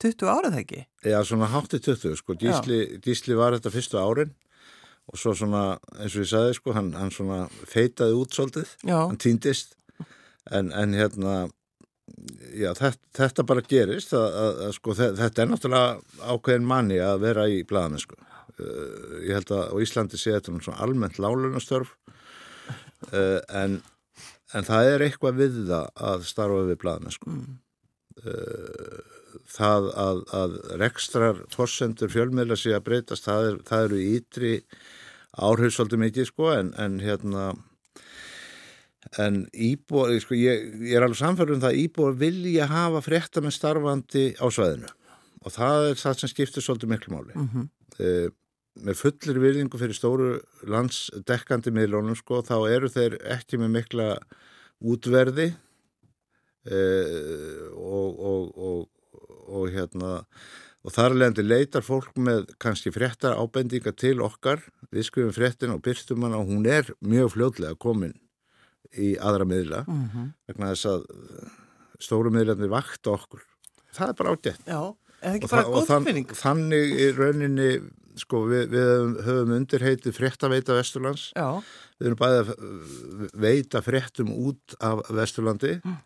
20 0.04 0.34
árið 0.34 0.62
ekki? 0.62 0.86
Já 1.08 1.20
svona 1.26 1.50
hátti 1.54 1.80
20 1.82 2.18
sko, 2.20 2.38
Gísli, 2.40 2.80
Gísli 3.04 3.38
var 3.40 3.58
þetta 3.58 3.74
fyrstu 3.74 4.02
árin 4.02 4.34
og 5.12 5.20
svo 5.20 5.34
svona 5.36 5.64
eins 6.00 6.16
og 6.16 6.24
ég 6.24 6.30
sagði 6.32 6.58
sko 6.58 6.76
hann, 6.78 6.94
hann 6.98 7.12
svona 7.12 7.46
feitaði 7.70 8.16
út 8.18 8.36
svolítið, 8.36 8.70
Já. 8.88 8.98
hann 9.02 9.20
týndist 9.20 9.76
en, 10.52 10.72
en 10.72 10.96
hérna 10.96 11.36
já, 12.56 12.72
þetta, 12.78 13.08
þetta 13.18 13.46
bara 13.48 13.64
gerist 13.68 14.14
að, 14.18 14.28
að, 14.28 14.62
að 14.68 14.76
sko 14.78 14.96
þetta 15.00 15.44
er 15.44 15.50
náttúrulega 15.50 16.28
ákveðin 16.34 16.70
manni 16.70 17.00
að 17.04 17.24
vera 17.24 17.48
í 17.52 17.64
blæðan 17.68 18.02
sko. 18.02 18.20
uh, 18.60 19.18
ég 19.24 19.34
held 19.38 19.54
að 19.56 19.74
á 19.74 19.76
Íslandi 19.86 20.20
sé 20.20 20.36
þetta 20.36 20.58
svona 20.60 20.84
almennt 20.86 21.20
lálunastörf 21.22 21.96
uh, 23.12 23.40
en, 23.50 23.82
en 24.54 24.68
það 24.68 24.92
er 24.94 25.08
eitthvað 25.08 25.42
við 25.42 25.60
það 25.72 26.06
að 26.12 26.30
starfa 26.30 26.68
við 26.70 26.80
blæðan 26.84 27.18
sko. 27.18 27.34
mm. 27.34 27.58
uh, 28.24 29.20
það 29.54 29.90
að, 30.00 30.20
að 30.38 30.58
rekstrar 30.82 31.40
forsendur 31.54 32.12
fjölmiðla 32.12 32.58
sé 32.60 32.76
að 32.76 32.86
breytast 32.90 33.28
það, 33.28 33.48
er, 33.50 33.58
það 33.68 33.88
eru 33.88 34.04
ítri 34.18 34.54
áhrif 35.34 35.74
svolítið 35.74 36.04
mikið 36.04 36.28
sko 36.30 36.52
en, 36.54 36.74
en 36.80 37.00
hérna 37.02 37.54
en 39.20 39.44
íbúar, 39.52 40.14
sko, 40.24 40.36
ég, 40.38 40.70
ég 40.88 40.98
er 40.98 41.06
alveg 41.06 41.20
samfærður 41.20 41.58
um 41.58 41.64
það 41.64 41.74
að 41.74 41.82
íbúar 41.82 42.16
vilja 42.22 42.70
hafa 42.72 43.02
frétta 43.04 43.44
með 43.44 43.58
starfandi 43.58 44.24
á 44.40 44.46
svæðinu. 44.48 44.94
Og 45.44 45.54
það 45.54 45.90
er 45.90 46.00
það 46.00 46.22
sem 46.22 46.32
skiptir 46.32 46.66
svolítið 46.66 46.94
miklu 46.94 47.14
máli. 47.14 47.36
Mm 47.36 47.50
-hmm. 47.52 47.68
e, 48.00 48.08
með 48.88 49.00
fullir 49.02 49.40
virðingu 49.44 49.78
fyrir 49.78 49.98
stóru 49.98 50.30
landsdekkandi 50.64 51.74
miðlónum 51.76 52.16
sko, 52.16 52.42
þá 52.42 52.58
eru 52.72 52.90
þeir 52.90 53.20
ekki 53.36 53.60
með 53.60 53.70
mikla 53.78 54.08
útverði. 54.80 55.54
E, 56.64 56.80
og, 57.76 58.10
og, 58.20 58.44
og, 58.58 58.90
og 59.52 59.70
hérna 59.70 60.24
og 60.84 60.92
þar 60.92 61.16
leðandi 61.16 61.46
leitar 61.46 61.86
fólk 61.86 62.18
með 62.20 62.50
kannski 62.62 62.92
fréttar 62.94 63.38
ábendinga 63.40 63.94
til 63.96 64.18
okkar. 64.24 64.62
Við 64.94 65.08
skrifum 65.08 65.36
fréttin 65.36 65.74
og 65.74 65.82
byrstum 65.86 66.26
hann 66.26 66.36
og 66.38 66.50
hún 66.50 66.68
er 66.68 66.92
mjög 67.00 67.34
fljóðlega 67.38 67.80
komin 67.80 68.18
í 68.94 69.14
aðra 69.18 69.48
miðla. 69.48 69.84
Mm 69.88 70.04
-hmm. 70.10 70.28
vegna 70.48 70.74
þess 70.74 70.86
að 70.92 71.06
stóru 72.04 72.34
miðlarnir 72.34 72.70
vakta 72.70 73.16
okkur. 73.16 73.42
Það 73.94 74.10
er 74.10 74.14
bara 74.20 74.36
ágætt. 74.36 74.64
Já, 74.68 74.96
en 75.22 75.36
ekki 75.36 75.50
bara 75.50 75.64
góðfinning 75.64 76.28
þann, 76.34 76.60
Þannig 76.70 76.96
í 77.00 77.12
rauninni 77.18 77.70
sko 78.20 78.44
við, 78.50 78.74
við 78.74 79.24
höfum 79.26 79.54
undirheitið 79.58 80.16
fréttaveita 80.18 80.76
Vesturlands. 80.78 81.32
Já. 81.36 81.62
við 82.00 82.10
erum 82.10 82.20
bæðið 82.20 82.40
að 82.40 83.30
veita 83.34 83.82
fréttum 83.82 84.34
út 84.34 84.76
af 84.84 85.04
Vesturlandi. 85.10 85.80
Mm. 85.84 85.98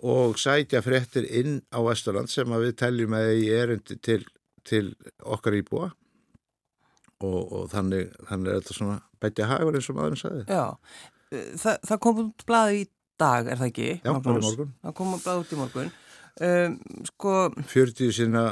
Og 0.00 0.38
sætja 0.40 0.82
fréttir 0.84 1.26
inn 1.40 1.60
á 1.74 1.78
Vesturland 1.84 2.30
sem 2.32 2.48
við 2.48 2.76
teljum 2.80 3.16
að 3.18 3.32
í 3.42 3.48
erendi 3.52 3.98
til, 4.00 4.22
til 4.64 4.94
okkar 5.20 5.58
íbúa 5.60 5.90
og, 7.20 7.40
og 7.52 7.66
þannig, 7.72 8.14
þannig 8.28 8.52
er 8.52 8.62
þetta 8.62 8.76
svona 8.78 9.00
betja 9.20 9.48
hagur 9.50 9.76
eins 9.76 9.90
og 9.92 9.98
maðurinn 9.98 10.22
sagði 10.22 10.46
Já, 10.48 10.64
Þa, 11.30 11.76
það 11.86 11.98
kom 12.02 12.20
út 12.24 12.44
blæði 12.48 12.78
í 12.80 12.86
dag, 13.20 13.46
er 13.46 13.60
það 13.60 13.68
ekki? 13.68 13.90
Já. 14.00 14.10
Það 14.10 14.94
kom 14.98 15.12
út 15.14 15.52
í 15.52 15.58
morgun. 15.60 15.90
Um, 16.40 16.76
sko... 17.08 17.34
40 17.72 18.14
sína 18.16 18.44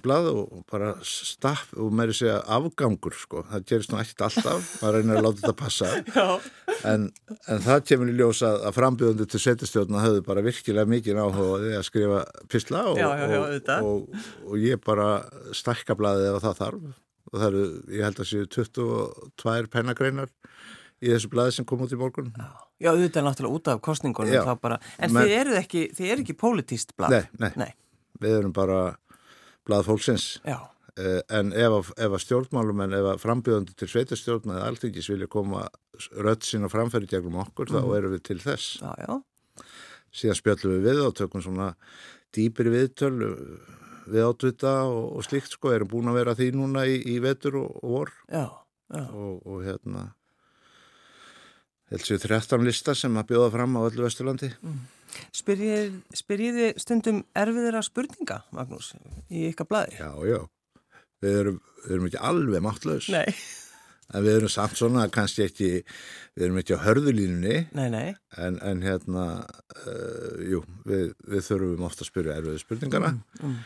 blæði 0.00 0.32
og 0.32 0.62
bara 0.70 0.94
staff 1.06 1.74
og 1.76 1.92
með 1.96 2.12
þess 2.12 2.26
að 2.32 2.52
afgangur, 2.56 3.16
sko. 3.16 3.42
Það 3.50 3.66
gerist 3.68 3.92
nú 3.92 3.98
ekkert 4.00 4.24
alltaf, 4.28 4.70
maður 4.80 4.96
reynir 4.96 5.18
að 5.18 5.26
láta 5.26 5.42
þetta 5.42 5.56
passa. 5.60 5.90
en, 6.92 7.06
en 7.52 7.62
það 7.66 7.84
kemur 7.90 8.12
í 8.12 8.16
ljós 8.16 8.42
að, 8.46 8.66
frambjöðundu 8.76 9.28
til 9.30 9.42
setjastjórna 9.44 10.04
höfðu 10.06 10.24
bara 10.26 10.44
virkilega 10.46 10.92
mikið 10.94 11.20
náhugaði 11.20 11.76
að 11.76 11.86
skrifa 11.90 12.24
pysla 12.52 12.86
og, 12.92 13.00
já, 13.00 13.08
já, 13.20 13.26
já, 13.34 13.42
og, 13.44 13.84
og, 13.84 14.26
og 14.48 14.64
ég 14.64 14.82
bara 14.86 15.10
stakka 15.56 15.98
blæðið 16.00 16.32
ef 16.32 16.42
það 16.46 16.58
þarf. 16.64 16.90
Og 17.30 17.38
það 17.38 17.46
eru, 17.50 17.66
ég 17.94 18.08
held 18.08 18.24
að 18.24 18.30
séu 18.32 18.50
22 18.56 19.70
pennagreinar 19.70 20.32
í 21.00 21.12
þessu 21.12 21.30
blæði 21.32 21.58
sem 21.58 21.68
kom 21.68 21.84
út 21.84 21.94
í 21.94 21.98
morgun 22.00 22.32
Já, 22.34 22.48
þetta 22.80 23.20
er 23.20 23.26
náttúrulega 23.26 23.58
út 23.58 23.70
af 23.70 23.80
kostningunum 23.84 24.50
bara, 24.62 24.80
en 24.98 25.12
Men, 25.12 25.22
þið 25.22 25.36
eru 25.36 25.56
ekki, 25.60 25.86
þið 25.96 26.12
eru 26.14 26.24
ekki 26.24 26.36
politíst 26.40 26.94
blæð 26.96 27.16
nei, 27.16 27.24
nei, 27.42 27.50
nei, 27.64 27.70
við 28.22 28.36
erum 28.40 28.54
bara 28.56 28.82
blæð 29.68 29.88
fólksins. 29.90 30.28
Uh, 31.00 31.20
en 31.32 31.52
ef 31.56 31.92
að 31.94 32.16
stjórnmálum 32.24 32.82
en 32.84 32.96
ef 32.98 33.08
að 33.12 33.20
frambjöðandi 33.22 33.76
til 33.78 33.88
sveitastjórn 33.92 34.54
eða 34.56 34.68
alltingis 34.68 35.08
vilja 35.12 35.28
koma 35.30 35.68
rödd 36.18 36.44
sín 36.44 36.66
og 36.66 36.72
framfæri 36.72 37.08
gegnum 37.08 37.38
okkur, 37.44 37.70
mm. 37.70 37.76
þá 37.76 37.80
mhm. 37.82 37.96
erum 37.98 38.16
við 38.16 38.24
til 38.26 38.38
þess. 38.42 38.80
Já, 38.82 38.90
já. 39.06 39.66
síðan 40.22 40.40
spjöllum 40.40 40.74
við 40.76 40.88
við 40.88 41.02
og 41.06 41.14
tökum 41.20 41.44
svona 41.44 41.74
dýpir 42.34 42.72
viðtöl 42.72 43.14
við 44.10 44.26
átvita 44.26 44.74
og, 44.90 45.04
og 45.18 45.26
slíkt 45.26 45.54
sko, 45.54 45.70
erum 45.74 45.90
búin 45.90 46.10
að 46.10 46.18
vera 46.22 46.36
því 46.38 46.50
núna 46.58 46.86
í, 46.88 46.98
í 47.14 47.20
vetur 47.22 47.60
og, 47.62 47.76
og 47.84 47.94
vor. 47.94 48.14
Já, 48.32 48.48
og, 48.90 49.46
og 49.46 49.62
hérna 49.64 50.08
heldur 51.90 52.22
13 52.22 52.66
lista 52.66 52.94
sem 52.94 53.18
að 53.18 53.32
bjóða 53.32 53.52
fram 53.56 53.78
á 53.78 53.80
öllu 53.82 54.06
Vesturlandi. 54.06 54.50
Mm. 54.62 54.80
Spyr 55.34 55.64
ég 55.66 56.54
þið 56.56 56.78
stundum 56.80 57.24
erfiðra 57.36 57.82
spurninga, 57.82 58.42
Magnús, 58.54 58.92
í 59.26 59.48
ykkar 59.50 59.68
blæði? 59.70 59.98
Já, 59.98 60.12
já. 60.28 60.40
Við 61.20 61.40
erum, 61.42 61.58
við 61.84 61.96
erum 61.96 62.06
ekki 62.08 62.22
alveg 62.30 62.64
máttlaus. 62.64 63.10
Nei. 63.12 63.26
En 64.10 64.24
við 64.24 64.40
erum 64.40 64.50
samt 64.50 64.78
svona 64.78 65.04
kannski 65.12 65.44
ekki, 65.46 65.68
við 66.34 66.46
erum 66.46 66.62
ekki 66.62 66.78
á 66.78 66.82
hörðulínunni. 66.82 67.58
Nei, 67.78 67.88
nei. 67.92 68.06
En, 68.42 68.56
en 68.66 68.80
hérna, 68.82 69.26
uh, 69.84 70.40
jú, 70.42 70.64
við, 70.88 71.12
við 71.30 71.44
þurfum 71.46 71.86
ofta 71.86 72.06
að 72.06 72.10
spyrja 72.10 72.38
erfiðu 72.40 72.62
spurningana. 72.64 73.12
Mm, 73.14 73.52
mm. 73.52 73.60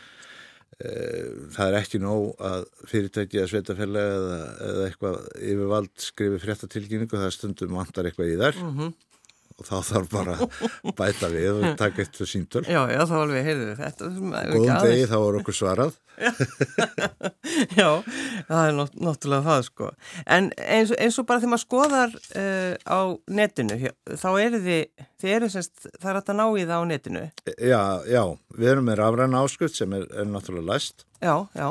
Eh, 0.83 1.27
það 1.55 1.69
er 1.69 1.77
ekki 1.79 1.99
nóg 2.03 2.41
að 2.43 2.65
fyrirtæki 2.89 3.39
að 3.39 3.51
sveitafélag 3.53 4.09
eða, 4.17 4.39
eða 4.65 4.87
eitthvað 4.89 5.19
yfirvald 5.39 5.93
skrifi 6.03 6.39
fréttatilkynningu 6.43 7.21
það 7.21 7.35
stundum 7.37 7.77
vantar 7.79 8.09
eitthvað 8.09 8.33
í 8.33 8.39
þær. 8.41 8.63
Mm 8.63 8.73
-hmm 8.79 8.95
og 9.55 9.67
þá 9.69 9.75
þarf 9.87 10.09
bara 10.11 10.35
að 10.35 10.95
bæta 10.97 11.29
við 11.31 11.61
og 11.61 11.77
taka 11.79 12.03
eitt 12.03 12.17
fyrir 12.17 12.31
síntöl 12.31 12.63
Já, 12.67 12.81
já, 12.91 12.99
þá 13.07 13.15
alveg 13.21 13.45
heyrðu 13.47 13.67
við 13.69 13.77
þetta 13.79 14.09
Góðum 14.51 14.81
degi, 14.83 15.05
þá 15.07 15.15
er 15.19 15.37
okkur 15.39 15.55
svarað. 15.55 15.95
Já, 17.75 17.89
það 18.49 18.61
er 18.67 18.77
náttúrulega 18.77 19.45
það 19.45 19.63
sko. 19.69 19.89
En 20.35 20.51
eins, 20.59 20.93
eins 20.99 21.19
og 21.21 21.27
bara 21.29 21.43
þegar 21.43 21.53
maður 21.53 21.63
skoðar 21.65 22.15
uh, 22.15 22.75
á 22.83 22.99
netinu 23.39 23.79
þá 24.11 24.29
eru 24.43 24.61
þið, 24.67 25.03
þið 25.23 25.35
eru 25.39 25.51
semst 25.55 25.89
það 25.95 26.09
er 26.11 26.21
að 26.21 26.31
ná 26.39 26.45
í 26.45 26.65
það 26.67 26.75
á 26.75 26.85
netinu? 26.91 27.25
Já, 27.55 27.83
já, 28.11 28.23
við 28.55 28.71
erum 28.75 28.89
með 28.89 29.01
rafræna 29.01 29.43
áskut 29.43 29.75
sem 29.75 29.95
er, 29.97 30.07
er 30.11 30.31
náttúrulega 30.31 30.71
læst. 30.73 31.07
Já, 31.23 31.35
já. 31.55 31.69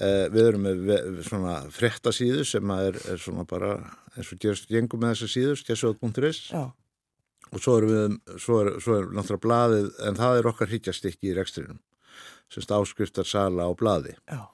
Uh, 0.00 0.26
Við 0.32 0.46
erum 0.46 0.62
með 0.64 1.18
svona 1.26 1.58
frektasíðu 1.76 2.46
sem 2.48 2.70
er, 2.72 2.96
er 3.12 3.18
svona 3.20 3.42
bara 3.44 3.74
eins 4.16 4.30
og 4.32 4.38
gerst 4.40 4.70
gengum 4.70 5.02
með 5.02 5.12
þessa 5.12 5.28
síður, 5.34 5.58
skessuð.is 5.60 6.46
Já 6.54 6.62
og 7.50 7.62
svo 7.62 7.76
er 7.80 7.86
við, 7.88 8.18
svo 8.40 8.60
er, 8.64 8.72
svo 8.82 8.98
er 8.98 9.08
náttúrulega 9.14 9.44
blaðið, 9.46 9.88
en 10.08 10.18
það 10.18 10.38
er 10.38 10.50
okkar 10.50 10.70
higgjastikki 10.70 11.32
í 11.32 11.36
rekstrinum, 11.38 11.80
semst 12.52 12.74
áskriftar 12.74 13.28
sala 13.28 13.66
á 13.66 13.72
blaði. 13.78 14.14
Já. 14.30 14.46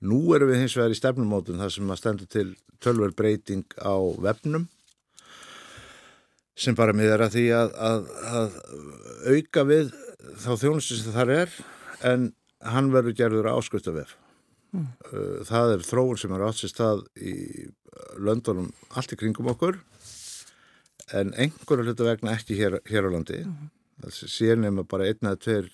Nú 0.00 0.20
erum 0.34 0.50
við 0.50 0.62
hins 0.62 0.76
vegar 0.78 0.94
í 0.94 0.98
stefnumótun 0.98 1.60
þar 1.60 1.72
sem 1.74 1.90
að 1.92 2.00
stendur 2.00 2.30
til 2.32 2.46
tölver 2.80 3.12
breyting 3.12 3.66
á 3.76 3.94
vefnum 4.24 4.68
sem 6.60 6.76
bara 6.76 6.94
miðar 6.96 7.26
að 7.26 7.36
því 7.36 7.44
að, 7.56 7.74
að, 7.80 8.08
að 8.30 8.56
auka 9.34 9.64
við 9.68 9.92
þá 10.40 10.50
þjónustu 10.60 10.96
sem 10.96 11.14
það 11.14 11.34
er 11.36 11.54
en 12.10 12.26
hann 12.72 12.90
verður 12.92 13.16
gerður 13.20 13.52
áskrifta 13.52 13.94
Mm. 14.70 14.86
Það 15.48 15.72
er 15.74 15.80
þróun 15.82 16.18
sem 16.20 16.32
er 16.36 16.42
átsist 16.46 16.78
það 16.78 17.00
í 17.18 17.32
löndunum 18.22 18.68
allt 18.94 19.10
í 19.10 19.16
kringum 19.18 19.48
okkur 19.50 19.80
en 21.16 21.34
einhverju 21.34 21.86
hlutu 21.86 22.06
vegna 22.06 22.34
ekki 22.36 22.58
hér, 22.58 22.80
hér 22.88 23.08
á 23.08 23.10
landi. 23.10 23.42
Mm. 23.44 23.70
Það 24.00 24.18
sé 24.32 24.56
nema 24.56 24.86
bara 24.88 25.08
einna 25.10 25.34
eða 25.34 25.42
tveir 25.44 25.70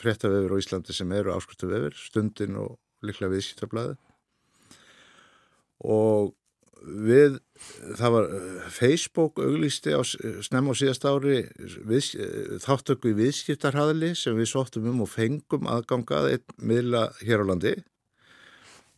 fréttavefur 0.00 0.56
á 0.56 0.60
Íslandi 0.60 0.96
sem 0.96 1.12
eru 1.16 1.32
áskrifta 1.34 1.68
vefur, 1.70 1.96
stundin 1.96 2.58
og 2.60 2.76
líklega 3.06 3.32
viðskiptablaði 3.32 3.96
og 5.80 6.34
við, 6.80 7.38
það 7.96 8.14
var 8.16 8.28
Facebook 8.72 9.40
auglýsti 9.40 9.94
á 9.96 10.00
snem 10.04 10.70
á 10.72 10.74
síðast 10.76 11.06
ári 11.08 11.42
við, 11.88 12.10
þáttöku 12.64 13.12
í 13.12 13.18
viðskiptarhæðli 13.20 14.12
sem 14.18 14.36
við 14.36 14.50
sóttum 14.52 14.90
um 14.92 15.04
og 15.04 15.12
fengum 15.12 15.68
aðgangað 15.70 16.34
einn 16.34 16.56
miðla 16.72 17.06
hér 17.20 17.44
á 17.44 17.50
landi 17.52 17.74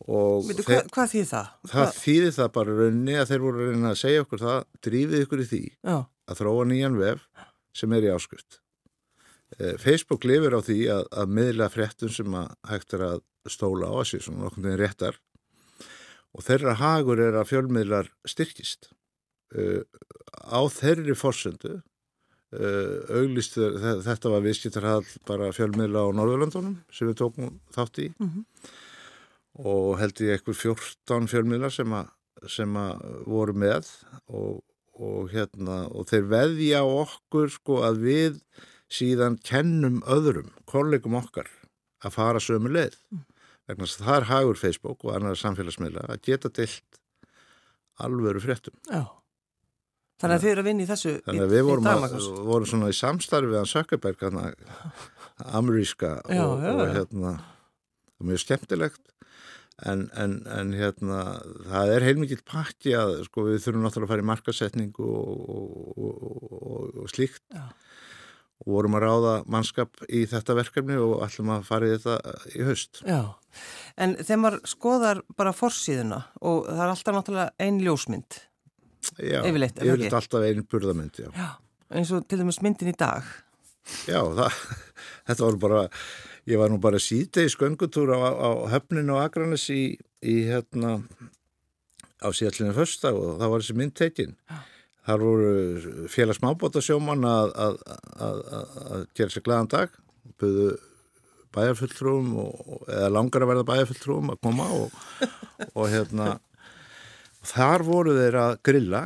Veitu, 0.03 0.65
hva, 0.67 0.79
hvað 0.91 1.11
þýðir 1.13 1.29
það? 1.29 1.51
Það 1.71 1.85
hva? 1.85 1.91
þýðir 1.99 2.33
það 2.37 2.49
bara 2.57 2.77
rauninni 2.79 3.19
að 3.19 3.29
þeir 3.29 3.43
voru 3.45 3.67
reyna 3.69 3.91
að 3.93 4.01
segja 4.01 4.23
okkur 4.25 4.41
það, 4.41 4.65
drífið 4.83 5.23
ykkur 5.23 5.43
í 5.43 5.49
því 5.51 5.63
Já. 5.69 5.97
að 6.03 6.41
þróa 6.41 6.65
nýjan 6.71 6.97
vef 6.99 7.27
sem 7.73 7.95
er 7.95 8.07
í 8.07 8.11
áskrift 8.13 8.59
eh, 9.59 9.77
Facebook 9.79 10.27
lifir 10.27 10.57
á 10.57 10.61
því 10.65 10.79
að, 10.97 11.05
að 11.21 11.37
miðla 11.39 11.69
fréttum 11.71 12.11
sem 12.11 12.35
að 12.35 12.51
hægt 12.73 12.97
er 12.97 13.05
að 13.07 13.23
stóla 13.53 13.91
á 13.91 13.99
sér 14.07 14.23
svona 14.25 14.49
okkur 14.49 14.75
réttar 14.79 15.19
og 16.33 16.45
þeirra 16.45 16.75
hagur 16.79 17.21
er 17.21 17.37
að 17.37 17.49
fjölmiðlar 17.51 18.09
styrkist 18.27 18.89
uh, 19.55 19.81
á 20.49 20.61
þeirri 20.73 21.15
fórsöndu 21.17 21.75
uh, 21.77 22.95
auglist 23.13 23.57
þetta 23.57 24.31
var 24.33 24.45
viðskiptarhall 24.45 25.05
bara 25.27 25.51
fjölmiðla 25.55 26.07
á 26.09 26.15
Norðurlandunum 26.17 26.79
sem 26.93 27.09
við 27.11 27.19
tókum 27.21 27.59
þátt 27.75 28.01
í 28.01 28.07
mm 28.15 28.29
-hmm. 28.29 28.71
Og 29.61 29.97
held 29.99 30.21
ég 30.25 30.39
ekkur 30.39 30.57
14 30.57 31.29
fjölmiðlar 31.29 31.73
sem 31.73 31.93
sem 32.51 32.77
að 32.77 33.03
voru 33.29 33.55
með 33.55 33.89
og, 34.27 34.61
og 34.99 35.31
hérna 35.33 35.83
og 35.91 36.07
þeir 36.09 36.29
veðja 36.31 36.83
okkur 36.87 37.51
sko 37.53 37.81
að 37.87 38.01
við 38.03 38.39
síðan 38.93 39.39
kennum 39.45 40.01
öðrum, 40.09 40.51
kollegum 40.69 41.17
okkar 41.17 41.49
að 42.03 42.17
fara 42.17 42.41
sömu 42.43 42.71
leið. 42.73 42.97
Mm. 43.13 43.23
Vegna 43.69 43.87
þess 43.87 44.01
að 44.01 44.07
það 44.07 44.17
er 44.17 44.29
hagur 44.29 44.59
Facebook 44.59 45.05
og 45.07 45.15
annar 45.15 45.39
samfélagsmiðla 45.39 46.07
að 46.11 46.23
geta 46.27 46.51
dilt 46.51 46.99
alvöru 48.03 48.41
fréttum. 48.43 48.75
Já. 48.89 49.05
Þannig 50.21 50.35
að 50.35 50.43
þið 50.43 50.51
eru 50.51 50.61
að 50.61 50.67
vinna 50.69 50.83
í 50.83 50.87
þessu 50.87 51.13
Þannig 51.25 51.43
að 51.43 51.53
við 51.53 51.63
vorum, 51.67 51.87
að, 51.89 52.13
vorum 52.47 52.69
svona 52.69 52.91
í 52.91 52.95
samstarfi 52.95 53.49
við 53.49 53.71
Sökkerberg, 53.71 54.21
ameríska 55.57 56.13
og, 56.21 56.67
og 56.69 56.83
hérna. 56.93 57.33
Mjög 58.23 58.43
skemmtilegt 58.43 59.01
en, 59.89 60.07
en, 60.19 60.35
en 60.47 60.73
hérna 60.77 61.21
það 61.69 61.93
er 61.95 62.07
heilmikið 62.07 62.43
pakki 62.47 62.95
að 62.97 63.15
sko 63.27 63.47
við 63.49 63.61
þurfum 63.65 63.87
náttúrulega 63.87 64.09
að 64.09 64.13
fara 64.13 64.25
í 64.25 64.29
markasetningu 64.31 65.07
og, 65.07 65.97
og, 65.97 67.01
og 67.03 67.13
slíkt 67.13 67.43
já 67.53 67.67
og 68.63 68.71
vorum 68.71 68.95
að 68.97 69.03
ráða 69.03 69.33
mannskap 69.51 70.03
í 70.07 70.23
þetta 70.29 70.55
verkefni 70.55 70.97
og 71.01 71.23
ætlum 71.25 71.51
að 71.57 71.65
fara 71.67 71.89
í 71.89 71.95
þetta 71.97 72.35
í 72.55 72.65
haust. 72.67 73.01
Já, 73.03 73.21
en 73.99 74.15
þegar 74.21 74.41
maður 74.45 74.59
skoðar 74.71 75.21
bara 75.39 75.55
forsýðuna 75.55 76.19
og 76.39 76.69
það 76.69 76.83
er 76.85 76.93
alltaf 76.93 77.17
náttúrulega 77.17 77.65
einn 77.65 77.81
ljósmynd 77.83 78.39
já, 79.19 79.39
yfirleitt, 79.41 79.81
yfirleitt 79.83 80.17
alltaf 80.19 80.47
einn 80.47 80.67
burðamynd, 80.71 81.23
já. 81.25 81.29
Já, 81.35 81.49
eins 81.99 82.13
og 82.15 82.27
til 82.27 82.39
dæmis 82.39 82.61
myndin 82.63 82.93
í 82.93 82.97
dag. 83.03 83.27
Já, 84.07 84.21
það, 84.21 84.61
þetta 85.27 85.49
var 85.49 85.59
bara, 85.65 85.83
ég 86.49 86.59
var 86.59 86.71
nú 86.71 86.79
bara 86.83 87.01
síðdegi 87.01 87.53
sköngutúr 87.53 88.13
á, 88.15 88.19
á 88.19 88.49
höfninu 88.73 89.15
og 89.15 89.23
Akranis 89.23 89.69
í, 89.71 89.95
í 90.21 90.35
hérna 90.49 90.99
á 92.23 92.27
síðallinu 92.31 92.75
första 92.75 93.13
og 93.15 93.39
það 93.41 93.51
var 93.51 93.63
þessi 93.63 93.79
mynd 93.79 93.97
tekinn. 93.99 94.37
Já 94.49 94.61
Þar 95.03 95.19
voru 95.19 96.07
félags 96.11 96.39
smábótasjóman 96.39 97.25
að, 97.27 97.49
að, 97.59 97.73
að, 98.23 98.37
að 98.95 99.01
gera 99.19 99.33
sér 99.33 99.43
glæðan 99.43 99.71
dag, 99.73 99.97
buðu 100.39 100.67
bæjarfulltrúum 101.53 102.29
eða 102.87 103.09
langar 103.11 103.43
að 103.43 103.51
verða 103.51 103.65
bæjarfulltrúum 103.67 104.31
að 104.31 104.39
koma 104.47 104.69
og, 104.77 104.95
og 105.77 105.91
hérna 105.91 106.29
þar 107.43 107.83
voru 107.89 108.15
þeir 108.15 108.39
að 108.45 108.55
grilla 108.63 109.03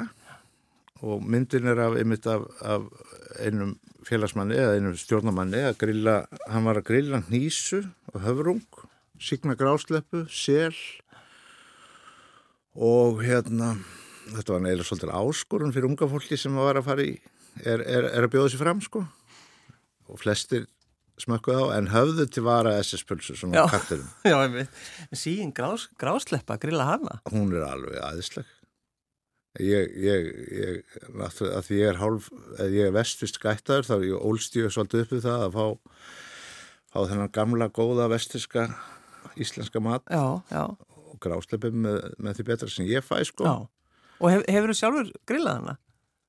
og 1.01 1.25
myndin 1.25 1.71
er 1.73 1.81
af, 1.87 1.97
af, 1.97 2.45
af 2.61 3.41
einum 3.41 3.73
félagsmanni 4.07 4.57
eða 4.57 4.77
einum 4.77 4.95
stjórnamanni 4.97 5.65
að 5.67 5.79
grilla, 5.83 6.15
hann 6.47 6.67
var 6.67 6.79
að 6.79 6.87
grilla 6.89 7.21
nýsu 7.27 7.83
og 8.13 8.21
höfrung, 8.23 8.81
signa 9.19 9.57
grásleppu, 9.59 10.25
sel 10.31 10.75
og 12.77 13.23
hérna 13.25 13.75
þetta 14.35 14.55
var 14.55 14.63
neila 14.63 14.85
svolítið 14.85 15.13
áskorun 15.17 15.75
fyrir 15.75 15.89
unga 15.89 16.09
fólki 16.11 16.39
sem 16.39 16.55
var 16.57 16.79
að 16.79 16.89
fara 16.89 17.05
í 17.05 17.13
er, 17.63 17.81
er, 17.81 18.09
er 18.11 18.27
að 18.27 18.33
bjóða 18.35 18.53
sér 18.53 18.63
fram 18.63 18.81
sko. 18.83 19.03
Og 20.07 20.19
flestir 20.21 20.67
smökkuð 21.21 21.57
á 21.57 21.65
en 21.79 21.89
höfðu 21.91 22.27
til 22.29 22.43
vara 22.45 22.75
SS-pulsu 22.79 23.35
svona 23.37 23.65
katturum 23.71 24.05
Já, 24.27 24.37
síðan 25.23 25.51
grás, 25.57 25.87
grásleppa 25.99 26.59
grilla 26.61 26.85
hana? 26.91 27.17
Hún 27.33 27.55
er 27.57 27.65
alveg 27.65 27.97
aðeinsleg 28.05 28.56
ég, 29.63 29.95
ég, 30.03 30.27
ég 30.57 31.21
að 31.21 31.63
því 31.67 31.79
ég 31.79 31.93
er 31.93 32.01
hálf, 32.01 32.29
ég 32.61 32.89
er 32.89 32.95
vestvist 32.95 33.39
gættaður 33.43 33.87
þá 33.87 33.95
er 33.97 34.05
ég 34.09 34.27
ólstíu 34.31 34.73
svolítið 34.73 35.05
uppið 35.05 35.23
það 35.27 35.47
að 35.47 35.57
fá, 35.57 35.65
fá 36.93 36.99
þennan 37.11 37.33
gamla 37.37 37.69
góða 37.73 38.09
vestiska 38.11 38.67
íslenska 39.37 39.81
mat 39.83 40.05
já, 40.09 40.41
já. 40.49 40.63
og 40.73 41.17
grásleppi 41.21 41.71
með, 41.73 42.13
með 42.17 42.39
því 42.39 42.47
betra 42.51 42.71
sem 42.73 42.87
ég 42.89 43.05
fæ 43.05 43.19
sko 43.27 43.47
Já 43.47 43.57
Og 44.17 44.33
hef, 44.33 44.45
hefur 44.49 44.71
þú 44.71 44.77
sjálfur 44.79 45.11
grillað 45.29 45.59
hana? 45.59 45.75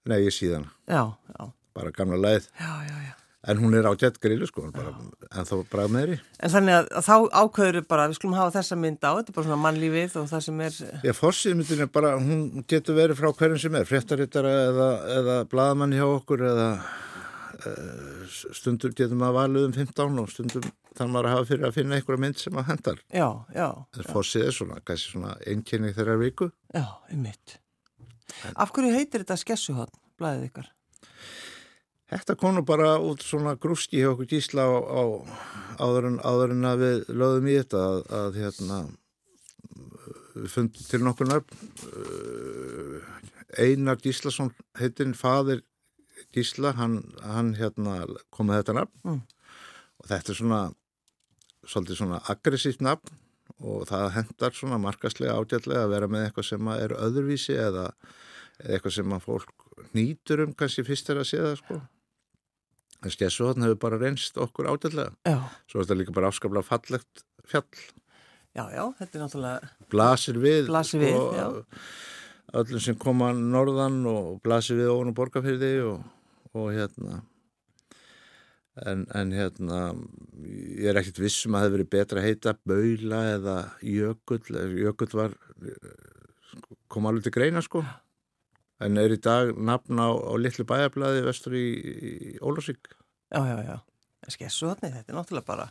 Nei, 0.08 0.18
ég 0.26 0.34
síðan. 0.34 0.66
Já, 0.88 1.02
já. 1.32 1.48
Bara 1.76 1.92
gamla 1.94 2.18
leið. 2.20 2.50
Já, 2.60 2.72
já, 2.84 2.98
já. 3.06 3.14
En 3.46 3.61
hún 3.62 3.74
er 3.79 3.87
á 3.87 3.94
jett 3.94 4.16
grillu 4.18 4.48
sko, 4.51 4.64
bara, 4.74 4.90
en 5.31 5.46
þá 5.46 5.55
bara 5.70 5.87
meðri. 5.94 6.16
En 6.42 6.51
þannig 6.51 6.74
að, 6.74 6.88
að 6.98 7.05
þá 7.07 7.14
ákveður 7.38 7.85
bara, 7.87 8.07
við 8.11 8.18
skulum 8.18 8.35
hafa 8.35 8.55
þessa 8.57 8.79
mynd 8.83 8.98
á, 9.07 9.11
þetta 9.14 9.31
er 9.31 9.37
bara 9.37 9.46
svona 9.46 9.59
mannlífið 9.62 10.16
og 10.18 10.24
það 10.33 10.40
sem 10.48 10.62
er... 10.66 10.79
Já, 11.07 11.12
fórsýðmyndin 11.14 11.85
er 11.85 11.90
bara, 11.94 12.11
hún 12.18 12.64
getur 12.70 12.96
verið 12.98 13.20
frá 13.20 13.29
hverjum 13.31 13.61
sem 13.62 13.77
er, 13.79 13.87
fréttarittara 13.87 14.55
eða, 14.64 14.88
eða 15.20 15.37
bladamann 15.53 15.94
hjá 15.94 16.03
okkur 16.09 16.42
eða 16.48 16.66
e, 17.62 17.74
stundum 18.59 18.96
getur 18.98 19.20
maður 19.20 19.38
valið 19.38 19.68
um 19.68 19.77
15 19.77 20.22
og 20.24 20.33
stundum 20.35 20.66
þannig 20.98 21.14
maður 21.14 21.29
að 21.29 21.37
hafa 21.37 21.48
fyrir 21.53 21.68
að 21.68 21.77
finna 21.79 21.98
einhverja 22.01 22.22
mynd 22.24 22.42
sem 22.42 22.59
að 22.59 22.72
hendar. 22.72 23.05
Já, 23.14 23.29
já. 23.55 23.68
En 23.94 24.09
fórsýð 24.09 24.48
er 24.48 24.57
svona, 24.57 24.81
kannski 24.83 25.14
svona 25.14 25.37
einnkenni 25.46 25.94
þeirra 25.94 26.18
viku. 26.24 26.51
Já, 26.74 26.88
einmitt. 27.12 27.61
Af 28.59 28.74
hverju 28.74 28.96
heitir 28.96 29.22
þetta 29.22 29.38
skessuhotn, 29.38 30.03
blæðið 30.18 30.51
ykkar? 30.51 30.72
Þetta 32.09 32.38
konu 32.40 32.62
bara 32.64 32.94
út 33.05 33.21
svona 33.21 33.53
grúski 33.61 34.01
hjá 34.01 34.14
okkur 34.14 34.29
gísla 34.31 34.64
á, 34.64 34.73
á 34.81 35.03
áður, 35.77 36.07
en, 36.09 36.16
áður 36.25 36.55
en 36.55 36.68
að 36.71 36.83
við 36.83 37.03
lögðum 37.12 37.49
í 37.51 37.57
þetta 37.59 37.83
að, 37.85 37.99
að 38.18 38.38
hérna 38.40 38.79
við 40.38 40.49
fundum 40.55 40.88
til 40.88 41.01
nokkur 41.05 41.29
nörp 41.29 41.53
uh, 41.53 43.11
Einar 43.59 44.01
Gíslason 44.01 44.55
heitinn 44.79 45.12
fadir 45.18 45.61
Gísla 46.35 46.73
hann, 46.77 47.03
hann 47.23 47.55
hérna 47.59 48.01
kom 48.35 48.49
með 48.49 48.62
þetta 48.62 48.77
nafn. 48.81 48.97
Mm. 49.05 49.21
og 49.99 50.09
þetta 50.11 50.33
er 50.33 50.38
svona 50.40 50.62
svolítið 51.68 52.01
svona 52.01 52.23
aggressíft 52.33 52.83
nafn 52.85 53.21
og 53.59 53.85
það 53.90 54.09
hendar 54.16 54.57
svona 54.57 54.81
markaslega 54.81 55.37
átjallega 55.37 55.85
að 55.85 55.92
vera 55.92 56.09
með 56.09 56.27
eitthvað 56.27 56.49
sem 56.55 56.73
er 56.73 56.97
öðruvísi 56.97 57.57
eða 57.59 57.87
eitthvað 58.64 58.97
sem 58.97 59.14
að 59.14 59.25
fólk 59.29 59.68
nýtur 59.92 60.47
um 60.47 60.57
kannski 60.57 60.87
fyrst 60.87 61.11
er 61.12 61.21
að 61.21 61.31
sé 61.31 61.40
það 61.42 61.57
sko 61.61 61.81
en 63.04 63.14
skessuhotn 63.14 63.66
hefur 63.66 63.80
bara 63.87 64.00
reynst 64.00 64.38
okkur 64.40 64.70
átjallega 64.72 65.14
já. 65.28 65.38
svo 65.70 65.80
er 65.80 65.87
þetta 65.87 65.98
líka 66.00 66.16
bara 66.16 66.32
afskaplega 66.32 66.66
fallegt 66.66 67.24
fjall 67.48 67.87
Já, 68.56 68.64
já, 68.74 68.82
þetta 68.98 69.18
er 69.18 69.22
náttúrulega 69.22 69.88
Blasir 69.92 70.38
við, 70.42 70.62
Blasir 70.66 71.02
við 71.04 71.14
sko, 71.14 71.50
öllum 72.58 72.82
sem 72.82 72.96
koma 72.98 73.28
norðan 73.37 74.00
og 74.08 74.38
blasir 74.42 74.80
við 74.80 74.88
ofan 74.90 75.12
og 75.12 75.18
borgarfyrði 75.20 75.74
og, 75.87 76.00
og 76.56 76.72
hérna 76.74 77.20
En, 78.87 79.04
en 79.16 79.32
hérna, 79.34 79.78
ég 80.38 80.90
er 80.90 80.98
ekkert 81.00 81.18
vissum 81.22 81.56
að 81.56 81.64
það 81.64 81.66
hefði 81.66 81.76
verið 81.76 81.88
betra 81.94 82.20
að 82.20 82.26
heita 82.28 82.52
Baula 82.68 83.22
eða 83.32 83.56
Jökull. 83.82 84.58
Jökull 84.78 85.08
var, 85.18 85.34
kom 86.92 87.08
alveg 87.11 87.26
til 87.26 87.34
greina 87.34 87.62
sko. 87.64 87.82
En 88.84 89.00
er 89.00 89.14
í 89.14 89.18
dag 89.18 89.50
nafn 89.56 89.98
á, 89.98 90.08
á 90.14 90.32
litlu 90.38 90.66
bæjarblæði 90.68 91.24
vestur 91.26 91.56
í, 91.58 91.66
í 91.74 92.32
Ólásík. 92.38 92.92
Já, 93.34 93.40
já, 93.42 93.56
já. 93.66 93.76
Skessu 94.28 94.68
þarna, 94.68 94.92
þetta 94.98 95.12
er 95.12 95.16
náttúrulega 95.16 95.48
bara, 95.48 95.66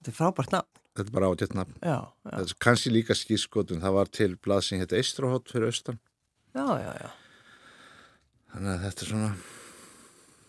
þetta 0.00 0.10
er 0.12 0.16
frábært 0.16 0.54
nafn. 0.56 0.80
Þetta 0.96 1.06
er 1.06 1.16
bara 1.18 1.30
átjett 1.30 1.54
nafn. 1.54 1.76
Já, 1.84 1.98
já. 2.26 2.34
Er 2.40 2.54
kannski 2.66 2.92
líka 2.94 3.14
skýrskotun, 3.14 3.82
það 3.84 3.96
var 3.98 4.10
til 4.10 4.30
blað 4.42 4.64
sem 4.66 4.82
hétt 4.82 4.94
Eistróhótt 4.96 5.52
fyrir 5.52 5.70
austan. 5.70 6.00
Já, 6.56 6.66
já, 6.82 6.90
já. 6.98 7.10
þannig 8.50 8.72
að 8.72 8.84
þetta 8.88 9.04
er 9.04 9.10
svona 9.12 9.30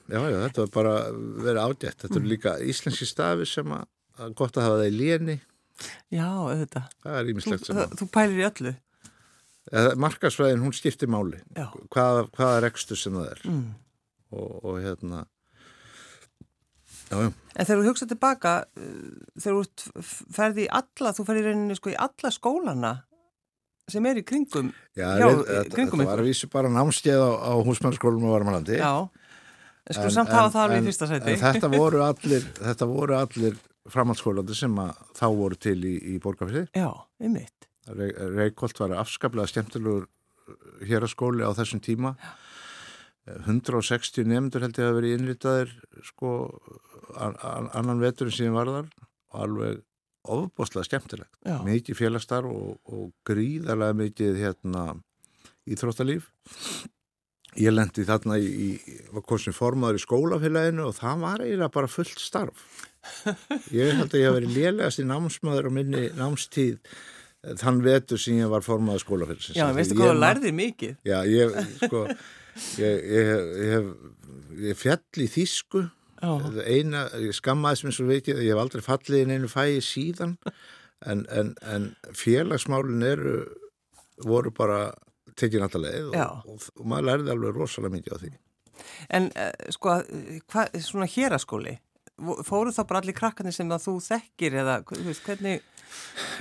já, 0.10 0.20
já, 0.32 0.38
þetta 0.48 0.64
var 0.64 0.72
bara 0.74 0.94
verið 1.46 1.60
ádjætt 1.62 2.06
þetta 2.06 2.18
eru 2.18 2.32
líka 2.32 2.54
íslenski 2.66 3.06
stafi 3.06 3.46
sem 3.46 3.76
að, 3.76 3.84
gott 4.40 4.58
að 4.58 4.66
hafa 4.66 4.80
það 4.82 4.90
í 4.90 4.96
léni 4.98 5.38
Já, 6.14 6.28
auðvitað. 6.28 6.90
er 7.10 7.30
Þú, 7.66 7.86
þú 8.02 8.08
pælir 8.14 8.42
í 8.42 8.46
öllu. 8.46 8.74
Markasvæðin, 10.02 10.64
hún 10.66 10.74
skiptir 10.74 11.08
máli 11.12 11.38
hvaða, 11.94 12.26
hvaða 12.34 12.62
rekstur 12.66 12.98
sem 12.98 13.14
það 13.14 13.30
er 13.36 13.42
Mm. 13.46 13.68
og, 14.32 14.66
og 14.66 14.80
hérna 14.82 15.26
já, 17.12 17.18
já, 17.22 17.32
En 17.56 17.66
þegar 17.68 17.82
þú 17.82 17.88
hugsa 17.92 18.08
tilbaka, 18.08 18.52
uh, 18.80 19.16
þegar 19.40 19.58
þú 19.62 20.04
ferði 20.32 20.66
í 20.66 20.70
alla, 20.72 21.12
þú 21.14 21.26
ferði 21.28 21.42
í 21.42 21.48
rauninni 21.50 21.76
sko 21.78 21.92
í 21.92 21.98
alla 22.00 22.32
skólana 22.32 22.94
sem 23.92 24.06
er 24.08 24.22
í 24.22 24.24
kringum. 24.24 24.70
já 24.96 25.18
Já, 25.20 25.28
þetta, 25.28 26.06
var 26.06 26.22
að 26.22 26.30
vísu 26.30 26.48
bara 26.52 26.70
námskeið 26.72 27.20
á, 27.20 27.32
á 27.44 27.54
húsmannskólum 27.66 28.24
og 28.30 28.36
Varmalandi 28.38 28.78
Já, 28.80 29.10
en 29.88 29.98
sko 29.98 30.10
samt 30.14 30.30
hafa 30.32 30.52
það 30.54 30.64
alveg 30.68 30.84
í 30.84 30.88
fyrsta 30.88 31.08
sæti. 31.10 31.34
en 31.34 31.44
þetta 31.44 31.72
voru 31.74 32.04
allir 32.06 32.46
þetta 32.62 32.88
voru 32.88 33.18
allir 33.20 33.58
framhaldsskólandi 33.92 34.56
sem 34.56 34.76
að 34.80 34.94
þá 35.18 35.26
voru 35.36 35.58
til 35.60 35.80
í, 35.84 35.96
í 36.16 36.20
borgarfyrði 36.24 36.70
Já, 36.78 36.90
einmitt. 37.20 37.68
Reykjolt 37.90 38.80
var 38.80 38.96
afskaplega 39.02 39.50
skemmtilegur 39.50 40.08
hér 40.86 41.06
að 41.06 41.14
skóli 41.14 41.46
á 41.46 41.52
þessum 41.58 41.82
tíma. 41.84 42.16
160 43.26 44.26
nefndur 44.28 44.66
held 44.66 44.80
ég 44.82 44.90
að 44.90 44.98
verið 44.98 45.16
innritaðir 45.18 45.74
sko 46.06 46.34
an, 47.14 47.36
an, 47.38 47.70
annan 47.78 48.02
veturinn 48.02 48.34
síðan 48.34 48.58
varðar 48.58 48.88
og 49.32 49.44
alveg 49.46 49.82
ofboslega 50.22 50.86
skemmtilegt. 50.86 51.34
Já. 51.46 51.60
mikið 51.66 51.98
félagstar 51.98 52.48
og, 52.50 52.78
og 52.86 53.12
gríðarlega 53.26 53.98
mikið 53.98 54.42
hérna 54.42 54.86
íþróttalíf. 55.70 56.30
Ég 57.60 57.74
lendi 57.74 58.06
þarna 58.08 58.38
í, 58.40 58.48
í 58.48 58.98
var 59.12 59.26
kosin 59.28 59.56
formaður 59.56 60.00
í 60.00 60.04
skólafélaginu 60.06 60.86
og 60.88 60.96
það 60.96 61.26
var 61.26 61.44
eiginlega 61.44 61.74
bara 61.74 61.90
fullt 61.92 62.22
starf. 62.22 62.62
Ég 63.74 63.98
held 63.98 64.14
að 64.14 64.20
ég 64.22 64.28
hef 64.28 64.36
verið 64.36 64.58
lélegast 64.60 65.02
í 65.02 65.08
námsmaður 65.10 65.72
og 65.72 65.74
minni 65.74 66.04
námstíð 66.14 66.76
eh, 66.78 67.00
þann 67.42 67.82
vetur 67.86 68.22
sem 68.22 68.38
ég 68.42 68.52
var 68.52 68.66
formaður 68.66 69.04
skólafélagsins. 69.06 69.58
Já, 69.58 69.66
veistu 69.76 69.98
hvað 69.98 70.14
þú 70.14 70.20
lærðir 70.22 70.54
mikið? 70.58 70.98
Já, 71.08 71.18
ég, 71.26 71.56
sko, 71.82 72.04
ég, 72.82 73.08
ég, 73.16 73.32
ég, 73.72 73.90
ég 74.68 74.78
fjall 74.78 75.24
í 75.24 75.30
þýsku, 75.32 75.86
eina, 76.22 77.08
ég 77.18 77.34
skammaðis 77.34 77.86
mér 77.88 77.98
svo 77.98 78.06
veikið, 78.12 78.44
ég 78.46 78.54
hef 78.54 78.62
aldrei 78.62 78.86
fallið 78.86 79.24
inn 79.24 79.36
einu 79.38 79.50
fæi 79.50 79.82
síðan, 79.86 80.36
en, 81.02 81.26
en, 81.34 81.56
en 81.66 81.90
félagsmálin 82.14 83.02
eru, 83.10 83.40
voru 84.22 84.54
bara 84.54 84.92
tekið 85.40 85.64
náttúrulega 85.64 86.10
og, 86.12 86.50
og, 86.52 86.66
og 86.78 86.90
maður 86.92 87.08
lærði 87.10 87.34
alveg 87.34 87.56
rosalega 87.58 87.96
mikið 87.96 88.14
á 88.14 88.22
því. 88.22 88.32
en 89.18 89.32
uh, 89.34 89.72
sko, 89.74 89.96
hvað, 90.52 90.78
svona 90.86 91.10
héraskóli, 91.10 91.80
fóru 92.46 92.74
þá 92.76 92.84
bara 92.86 93.02
allir 93.02 93.18
krakkarnir 93.18 93.56
sem 93.56 93.72
að 93.74 93.88
þú 93.88 93.96
þekkir 94.12 94.60
eða, 94.62 94.76
þú 94.92 95.06
veist, 95.08 95.24
hvernig, 95.26 95.64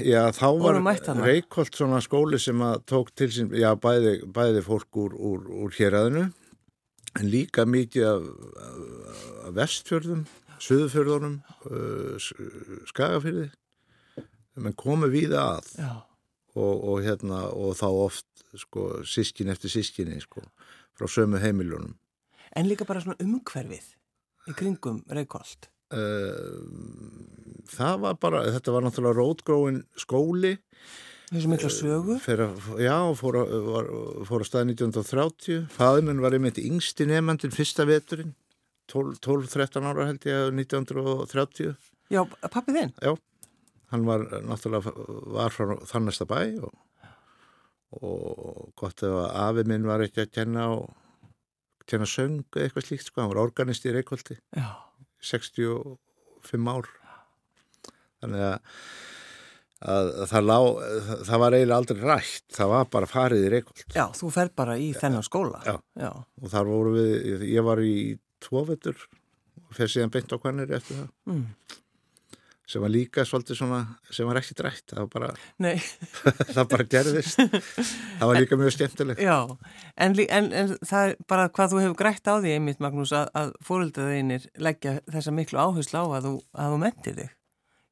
Já, 0.04 0.22
þá 0.36 0.46
var? 0.60 0.80
Reykholt 1.20 1.76
svona 1.76 2.00
skóli 2.04 2.40
sem 2.40 2.60
að 2.64 2.84
tók 2.90 3.12
til 3.16 3.30
sín, 3.34 3.50
já, 3.56 3.70
bæði, 3.78 4.20
bæði 4.32 4.64
fólk 4.66 5.00
úr, 5.02 5.16
úr, 5.16 5.48
úr 5.64 5.74
héræðinu, 5.76 6.26
en 7.20 7.30
líka 7.30 7.66
mikið 7.68 8.06
af, 8.10 8.28
af 9.46 9.56
vestfjörðum, 9.58 10.26
suðufjörðunum, 10.60 11.40
uh, 11.70 12.30
skagafyrði, 12.90 13.48
menn 14.60 14.76
komu 14.78 15.08
víða 15.12 15.46
að 15.56 15.72
og, 16.58 16.74
og 16.74 17.02
hérna, 17.06 17.46
og 17.54 17.76
þá 17.78 17.88
oft, 17.88 18.28
sko, 18.58 18.90
sískin 19.06 19.52
eftir 19.52 19.72
sískinni, 19.72 20.20
sko, 20.22 20.42
frá 20.98 21.08
sömu 21.08 21.40
heimiljónum. 21.42 21.94
en 22.56 22.66
líka 22.68 22.84
bara 22.86 23.02
svona 23.02 23.18
umhverfið 23.22 23.92
í 24.50 24.54
kringum 24.58 25.04
Reykjolt. 25.10 25.69
Uh, 25.90 27.64
það 27.70 28.00
var 28.04 28.18
bara, 28.22 28.42
þetta 28.54 28.74
var 28.74 28.84
náttúrulega 28.86 29.18
rótgróin 29.20 29.80
skóli, 29.98 30.56
Þessu 31.30 31.46
mikla 31.52 31.68
sögu. 31.70 32.16
Fyrir, 32.18 32.48
að- 32.50 32.80
já, 32.82 32.94
fór 33.14 33.36
að, 33.38 33.50
var, 33.68 33.88
fór 34.26 34.42
að 34.42 34.48
stað 34.48 34.64
1930. 34.72 35.60
Fæðminn 35.76 36.22
var 36.24 36.34
einmitt 36.34 36.58
yngsti 36.58 37.06
nefnandinn 37.06 37.54
fyrsta 37.54 37.86
veturinn, 37.86 38.32
12-13 38.90 39.86
ára 39.86 40.08
held 40.08 40.26
ég, 40.26 40.48
1930. 40.58 41.76
Já, 42.10 42.24
pappi 42.50 42.74
þinn? 42.74 42.90
Já, 42.98 43.14
hann 43.94 44.06
var 44.08 44.26
náttúrulega 44.42 44.90
var 45.38 45.54
frá 45.54 45.76
þannesta 45.86 46.26
bæ 46.26 46.40
og, 46.66 46.74
og 48.02 48.72
gott 48.82 49.06
að 49.06 49.20
afi 49.30 49.64
minn 49.70 49.86
var 49.86 50.02
ekki 50.02 50.24
að 50.24 50.32
kenna 50.34 50.66
og 50.74 50.90
kenna 51.90 52.06
söng 52.10 52.42
eitthvað 52.58 52.88
slíkt, 52.88 53.06
sko, 53.06 53.22
hann 53.22 53.30
var 53.32 53.44
organist 53.46 53.86
í 53.86 53.94
Reykjóldi, 53.94 54.40
Já, 54.58 54.66
65 55.20 56.72
ár. 56.74 56.90
Þannig 58.20 58.46
að 58.50 58.74
að 59.80 60.10
það, 60.28 60.42
lá, 60.44 60.56
það 61.24 61.40
var 61.40 61.54
eiginlega 61.56 61.76
aldrei 61.80 62.00
rætt, 62.04 62.46
það 62.52 62.72
var 62.74 62.88
bara 62.92 63.08
farið 63.08 63.46
í 63.46 63.52
Reykjold 63.54 63.94
já, 63.96 64.02
þú 64.18 64.32
fer 64.34 64.50
bara 64.60 64.74
í 64.76 64.90
þennan 64.96 65.24
skóla. 65.24 65.62
Já. 65.64 65.76
Já, 65.96 66.10
og 66.20 66.52
þar 66.52 66.68
voru 66.68 66.92
við, 66.98 67.46
ég 67.48 67.64
var 67.64 67.80
í 67.80 67.94
tvo 68.44 68.64
vetur 68.68 68.98
og 69.00 69.78
fer 69.78 69.92
síðan 69.92 70.12
beint 70.12 70.32
á 70.32 70.36
hvernir 70.36 70.74
eftir 70.76 71.00
það 71.00 71.32
mm. 71.32 71.46
Sem 72.70 72.82
var 72.84 72.92
líka 72.94 73.24
svolítið 73.26 73.58
svona, 73.58 73.78
sem 74.14 74.28
var 74.28 74.38
ekki 74.38 74.54
drætt 74.60 74.92
það 74.92 75.00
var 75.02 75.08
bara, 75.14 75.30
nei, 75.64 75.72
það 76.54 76.68
bara 76.70 76.86
gerðist. 76.94 77.40
Það 77.42 78.30
var 78.30 78.38
líka 78.38 78.58
mjög 78.60 78.74
skemmtilegt. 78.76 79.22
Já, 79.24 79.36
en, 80.06 80.14
en, 80.38 80.48
en 80.60 80.70
það 80.86 81.08
er 81.08 81.16
bara 81.32 81.48
hvað 81.56 81.74
þú 81.74 81.80
hefur 81.82 81.98
grætt 81.98 82.30
á 82.30 82.34
því 82.38 82.52
einmitt, 82.54 82.78
Magnús, 82.84 83.10
að, 83.16 83.26
að 83.40 83.50
fóröldaðinir 83.66 84.46
leggja 84.62 84.94
þessa 85.10 85.34
miklu 85.34 85.58
áherslu 85.64 85.98
á 85.98 86.04
að 86.20 86.28
þú, 86.28 86.32
að 86.54 86.74
þú 86.76 86.80
mentir 86.84 87.18
þig. 87.18 87.34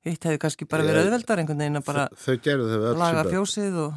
Hitt 0.07 0.29
hefði 0.29 0.39
kannski 0.47 0.69
bara 0.71 0.87
verið 0.87 1.09
auðveldar 1.09 1.43
einhvern 1.43 1.59
veginn 1.65 1.81
að 1.83 1.87
bara 1.91 2.07
Þau- 2.15 2.39
þau 2.47 2.95
laga 3.03 3.25
fjósið 3.27 3.81
og... 3.83 3.97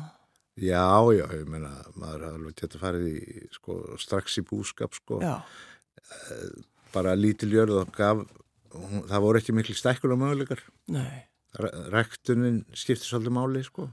já, 0.57 0.81
já, 1.13 1.25
ég 1.37 1.45
meina, 1.53 1.69
maður 1.93 2.25
hafði 2.25 2.39
alveg 2.41 2.57
geta 2.63 2.81
farið 2.81 3.05
í, 3.11 3.43
sko, 3.53 3.77
strax 4.01 4.39
í 4.41 4.43
búskap 4.49 4.97
sko, 4.97 5.21
Já, 5.21 5.35
bara 6.91 7.13
lítil 7.15 7.51
jörð 7.53 7.83
og 7.83 7.93
gaf 7.95 8.25
hún, 8.73 9.03
það 9.09 9.23
voru 9.25 9.41
ekki 9.41 9.55
miklu 9.57 9.75
stækkula 9.77 10.17
möguleikar. 10.19 10.61
Rektunin 11.91 12.61
skiptir 12.73 13.07
svolítið 13.09 13.35
máli 13.35 13.63
sko. 13.67 13.89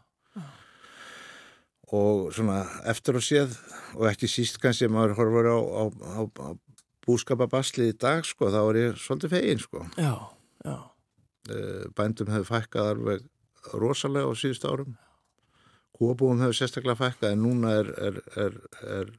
Og 1.88 2.29
svona 2.37 2.61
eftir 2.91 3.17
og 3.17 3.25
séð 3.25 3.55
og 3.97 4.05
ekki 4.11 4.29
síst 4.29 4.61
kannski 4.61 4.87
ef 4.87 4.93
maður 4.93 5.17
horfur 5.17 5.49
á, 5.49 5.59
á, 5.59 5.83
á, 5.88 6.21
á 6.29 6.49
búskapabasli 7.09 7.88
í 7.88 7.97
dag 7.97 8.27
sko 8.29 8.51
þá 8.53 8.61
er 8.67 8.81
ég 8.83 9.01
svolítið 9.01 9.33
fegin 9.33 9.62
sko. 9.64 9.87
Já, 9.97 10.14
já, 10.64 10.77
Eh, 11.49 11.87
bændum 11.97 12.29
hefur 12.29 12.59
fækkað 12.59 12.91
alveg 12.93 13.23
rosalega 13.81 14.29
á 14.29 14.37
síðust 14.37 14.67
árum. 14.69 14.99
Kúabúum 15.97 16.43
hefur 16.43 16.59
sérstaklega 16.59 16.99
fækkað 16.99 17.33
en 17.33 17.41
núna 17.41 17.71
er, 17.79 17.88
er, 17.97 18.19
er, 18.37 18.59
er 18.85 19.12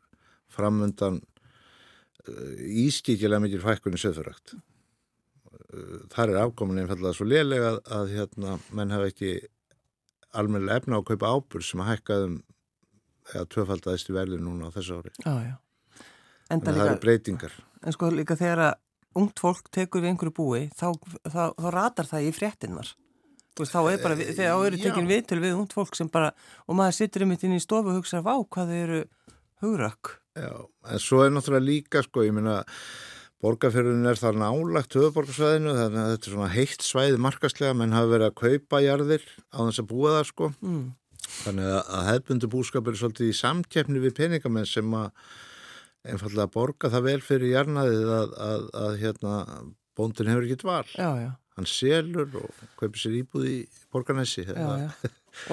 framundan 0.54 1.17
ískíkilega 2.30 3.41
mikil 3.41 3.63
fækkun 3.63 3.98
í 3.98 4.02
söðfyrrakt 4.02 4.54
þar 6.13 6.34
er 6.34 6.39
afkomin 6.43 6.82
einfallega 6.84 7.13
svo 7.17 7.27
lélega 7.29 7.71
að, 7.75 7.79
að 7.99 8.13
hérna, 8.17 8.58
menn 8.73 8.93
hafa 8.95 9.10
ekki 9.12 9.34
almennilega 10.39 10.82
efna 10.84 10.97
á 10.97 10.99
að 11.01 11.08
kaupa 11.12 11.32
ábur 11.36 11.65
sem 11.65 11.82
að 11.84 11.91
hækkaðum 11.93 12.38
eða 13.34 13.47
tvöfaldaðist 13.53 14.10
í 14.10 14.15
verði 14.15 14.39
núna 14.41 14.69
á 14.69 14.75
þessu 14.75 14.99
ári 15.01 15.12
já, 15.25 15.34
já. 15.51 15.55
En 16.49 16.63
að 16.65 16.71
það 16.79 16.86
eru 16.88 17.01
breytingar 17.03 17.58
en 17.86 17.95
sko 17.95 18.10
líka 18.13 18.38
þegar 18.39 18.63
að 18.69 18.79
ungt 19.19 19.41
fólk 19.41 19.69
tekur 19.73 20.03
við 20.03 20.12
einhverju 20.13 20.34
búi, 20.38 20.60
þá, 20.77 20.88
þá, 21.25 21.41
þá 21.58 21.67
ratar 21.73 22.05
það 22.08 22.25
í 22.27 22.34
fréttinnar. 22.38 22.89
Veist, 23.58 23.73
þá 23.73 23.79
er 23.89 24.01
bara, 24.03 24.15
við- 24.19 24.29
þegar 24.38 24.53
þá 24.53 24.65
eru 24.69 24.77
Já. 24.79 24.84
tekin 24.86 25.08
viðtöl 25.10 25.39
við 25.41 25.55
ungt 25.58 25.73
fólk 25.75 25.97
sem 25.97 26.12
bara, 26.13 26.29
og 26.69 26.77
maður 26.77 26.95
sittur 26.99 27.25
um 27.25 27.34
inn 27.34 27.55
í 27.58 27.60
stofu 27.63 27.89
og 27.89 27.97
hugsa, 27.97 28.21
vá, 28.23 28.36
hvað 28.38 28.69
þau 28.69 28.77
eru 28.84 28.99
hugrakk. 29.65 30.12
Já, 30.38 30.51
en 30.93 31.01
svo 31.03 31.23
er 31.25 31.34
náttúrulega 31.34 31.65
líka 31.65 32.03
sko, 32.05 32.21
ég 32.23 32.38
meina 32.38 32.60
borgarfjörðun 33.43 34.08
er 34.12 34.19
þar 34.19 34.39
nálagt 34.41 34.95
höfuborgarsvæðinu 34.99 35.73
þannig 35.78 35.99
að 36.04 36.10
þetta 36.13 36.28
er 36.30 36.34
svona 36.36 36.49
heitt 36.54 36.84
svæði 36.86 37.19
markaslega 37.23 37.78
menn 37.80 37.95
hafa 37.95 38.12
verið 38.13 38.28
að 38.30 38.39
kaupa 38.41 38.82
jarðir 38.84 39.28
á 39.56 39.60
þess 39.63 39.84
að 39.84 39.89
búa 39.93 40.15
það 40.17 40.25
sko 40.32 40.49
Mm. 40.60 40.82
þannig 41.30 41.69
að, 41.78 41.93
hefbundu 42.10 42.49
búskap 42.52 42.88
er 42.89 42.97
svolítið 42.99 43.30
í 43.30 43.38
samkeppni 43.38 44.02
við 44.04 44.15
peningamenn 44.17 44.65
sem 44.67 44.95
að 44.97 45.12
einfallega 46.10 46.49
borga 46.52 46.89
það 46.91 47.06
vel 47.10 47.19
fyrir 47.21 47.54
jarnaðið 47.54 48.12
að, 48.15 48.34
að, 48.49 48.65
að 48.84 48.97
hérna 49.04 49.34
bóndin 49.99 50.32
hefur 50.32 50.47
ekki 50.47 50.60
dval 50.63 50.86
Já, 50.95 51.10
já, 51.21 51.30
hann 51.60 51.67
selur 51.69 52.36
og 52.39 52.63
kaupir 52.80 53.02
sér 53.04 53.17
íbúð 53.19 53.47
í 53.52 53.58
borgarnesi 53.93 54.45
já, 54.47 54.56
já. 54.56 54.89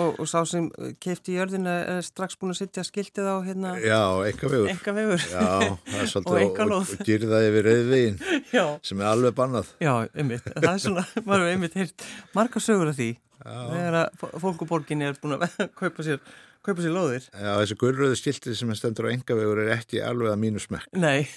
Og, 0.01 0.17
og 0.23 0.29
sá 0.31 0.41
sem 0.49 0.67
keifti 1.03 1.37
jörðina 1.37 1.75
er 1.97 2.01
strax 2.07 2.37
búin 2.41 2.55
að 2.55 2.61
sittja 2.63 2.85
skiltið 2.87 3.29
á 3.29 3.37
hérna 3.47 3.75
já, 3.83 4.01
eitthvað 4.27 4.55
vegur 4.57 4.73
enga 4.73 4.95
vegur. 4.97 5.27
Já, 5.31 5.45
það 5.87 6.01
er 6.01 6.11
Og 6.17 6.31
og, 6.33 6.41
einkalóð. 6.41 6.95
og, 6.95 6.97
og 7.01 7.11
gyrða 7.11 7.43
yfir 7.51 7.69
reyðvegin 7.71 8.19
Já, 8.57 8.65
sem 8.87 9.01
er 9.05 9.11
alveg 9.13 9.37
bannað 9.39 9.71
já, 9.83 9.93
einmitt. 10.17 10.49
Það 10.57 10.73
er 10.73 10.83
svona, 10.87 11.07
maður 11.29 11.45
hefur 11.47 11.55
einmitt 11.55 11.79
heyrt 11.83 12.09
marga 12.37 12.63
sögur 12.67 12.91
af 12.93 12.99
því. 12.99 13.13
þegar 13.47 14.01
að 14.01 14.27
fólkuborginni 14.43 15.07
er 15.11 15.19
búin 15.23 15.37
að 15.39 15.47
kaupa 15.81 16.03
sér, 16.07 16.21
kaupa 16.67 16.83
sér 16.83 16.95
lóðir. 16.97 17.27
Já, 17.31 17.53
þessi 17.61 17.77
gulröðu 17.79 18.17
skiltið 18.19 18.57
sem 18.59 18.73
er 18.75 18.79
stendur 18.81 19.07
á 19.07 19.15
engavegur 19.15 19.61
er 19.67 19.75
ekki 19.77 20.01
alveg 20.03 20.33
að 20.33 20.41
mínu 20.43 20.63
smekk. 20.65 20.89
Nei. 20.99 21.29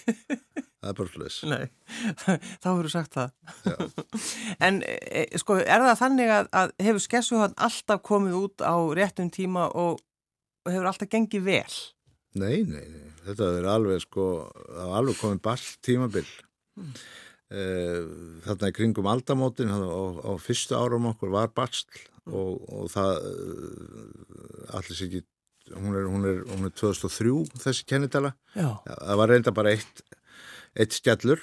Það 0.80 0.92
er 0.92 0.98
bara 1.00 1.14
sluðis. 1.14 1.38
Nei, 1.50 1.64
þá 2.62 2.68
hefur 2.70 2.88
þú 2.88 2.94
sagt 2.94 3.18
það. 3.18 3.32
en 4.68 4.82
e, 4.88 5.24
sko, 5.42 5.60
er 5.62 5.86
það 5.86 6.02
þannig 6.04 6.34
að, 6.36 6.52
að 6.62 6.76
hefur 6.88 7.06
skessuhóðan 7.06 7.56
alltaf 7.70 8.04
komið 8.10 8.38
út 8.40 8.66
á 8.66 8.76
réttum 9.00 9.32
tíma 9.34 9.70
og, 9.70 10.04
og 10.66 10.74
hefur 10.74 10.92
alltaf 10.92 11.12
gengið 11.12 11.48
vel? 11.48 11.80
Nei, 12.40 12.62
nei, 12.68 12.86
nei. 12.86 13.08
Þetta 13.30 13.50
er 13.60 13.68
alveg 13.70 14.04
sko, 14.06 14.28
það 14.68 14.86
var 14.92 15.02
alveg 15.02 15.20
komið 15.20 15.42
ball 15.50 15.66
tímabill. 15.86 16.30
Mm. 16.80 16.94
Þarna 18.46 18.70
í 18.70 18.76
kringum 18.78 19.10
aldamótin 19.10 19.74
á, 19.74 19.82
á 19.82 20.32
fyrstu 20.42 20.78
árum 20.78 21.10
okkur 21.10 21.32
var 21.34 21.50
ball 21.58 21.74
og, 22.30 22.62
og 22.70 22.90
það 22.94 23.24
allir 24.78 24.98
sér 24.98 25.08
ekki, 25.08 25.22
hún 25.74 25.98
er, 25.98 26.06
hún, 26.10 26.28
er, 26.30 26.44
hún 26.52 26.70
er 26.70 26.76
2003 26.78 27.64
þessi 27.66 27.88
kennitala. 27.90 28.36
Já. 28.54 28.70
Það 28.86 29.22
var 29.22 29.34
reynda 29.34 29.56
bara 29.56 29.74
eitt, 29.74 30.04
eitt 30.76 30.98
skellur 30.98 31.42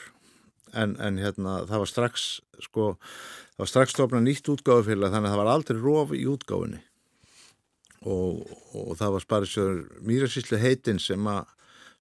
en, 0.75 0.97
en 1.01 1.19
hérna 1.23 1.63
það 1.69 1.83
var 1.83 1.91
strax 1.91 2.27
sko, 2.67 2.93
það 3.55 3.65
var 3.65 3.73
strax 3.73 3.97
stofna 3.97 4.23
nýtt 4.25 4.51
útgáðufélag 4.53 5.15
þannig 5.15 5.31
að 5.31 5.35
það 5.35 5.43
var 5.43 5.53
aldrei 5.55 5.81
rof 5.81 6.15
í 6.15 6.23
útgáðunni 6.31 6.83
og, 8.07 8.43
og 8.77 8.97
það 8.99 9.15
var 9.17 9.25
sparisjóður 9.25 9.85
Mýrasíslu 10.07 10.61
heitin 10.63 11.01
sem 11.03 11.31
að 11.31 11.53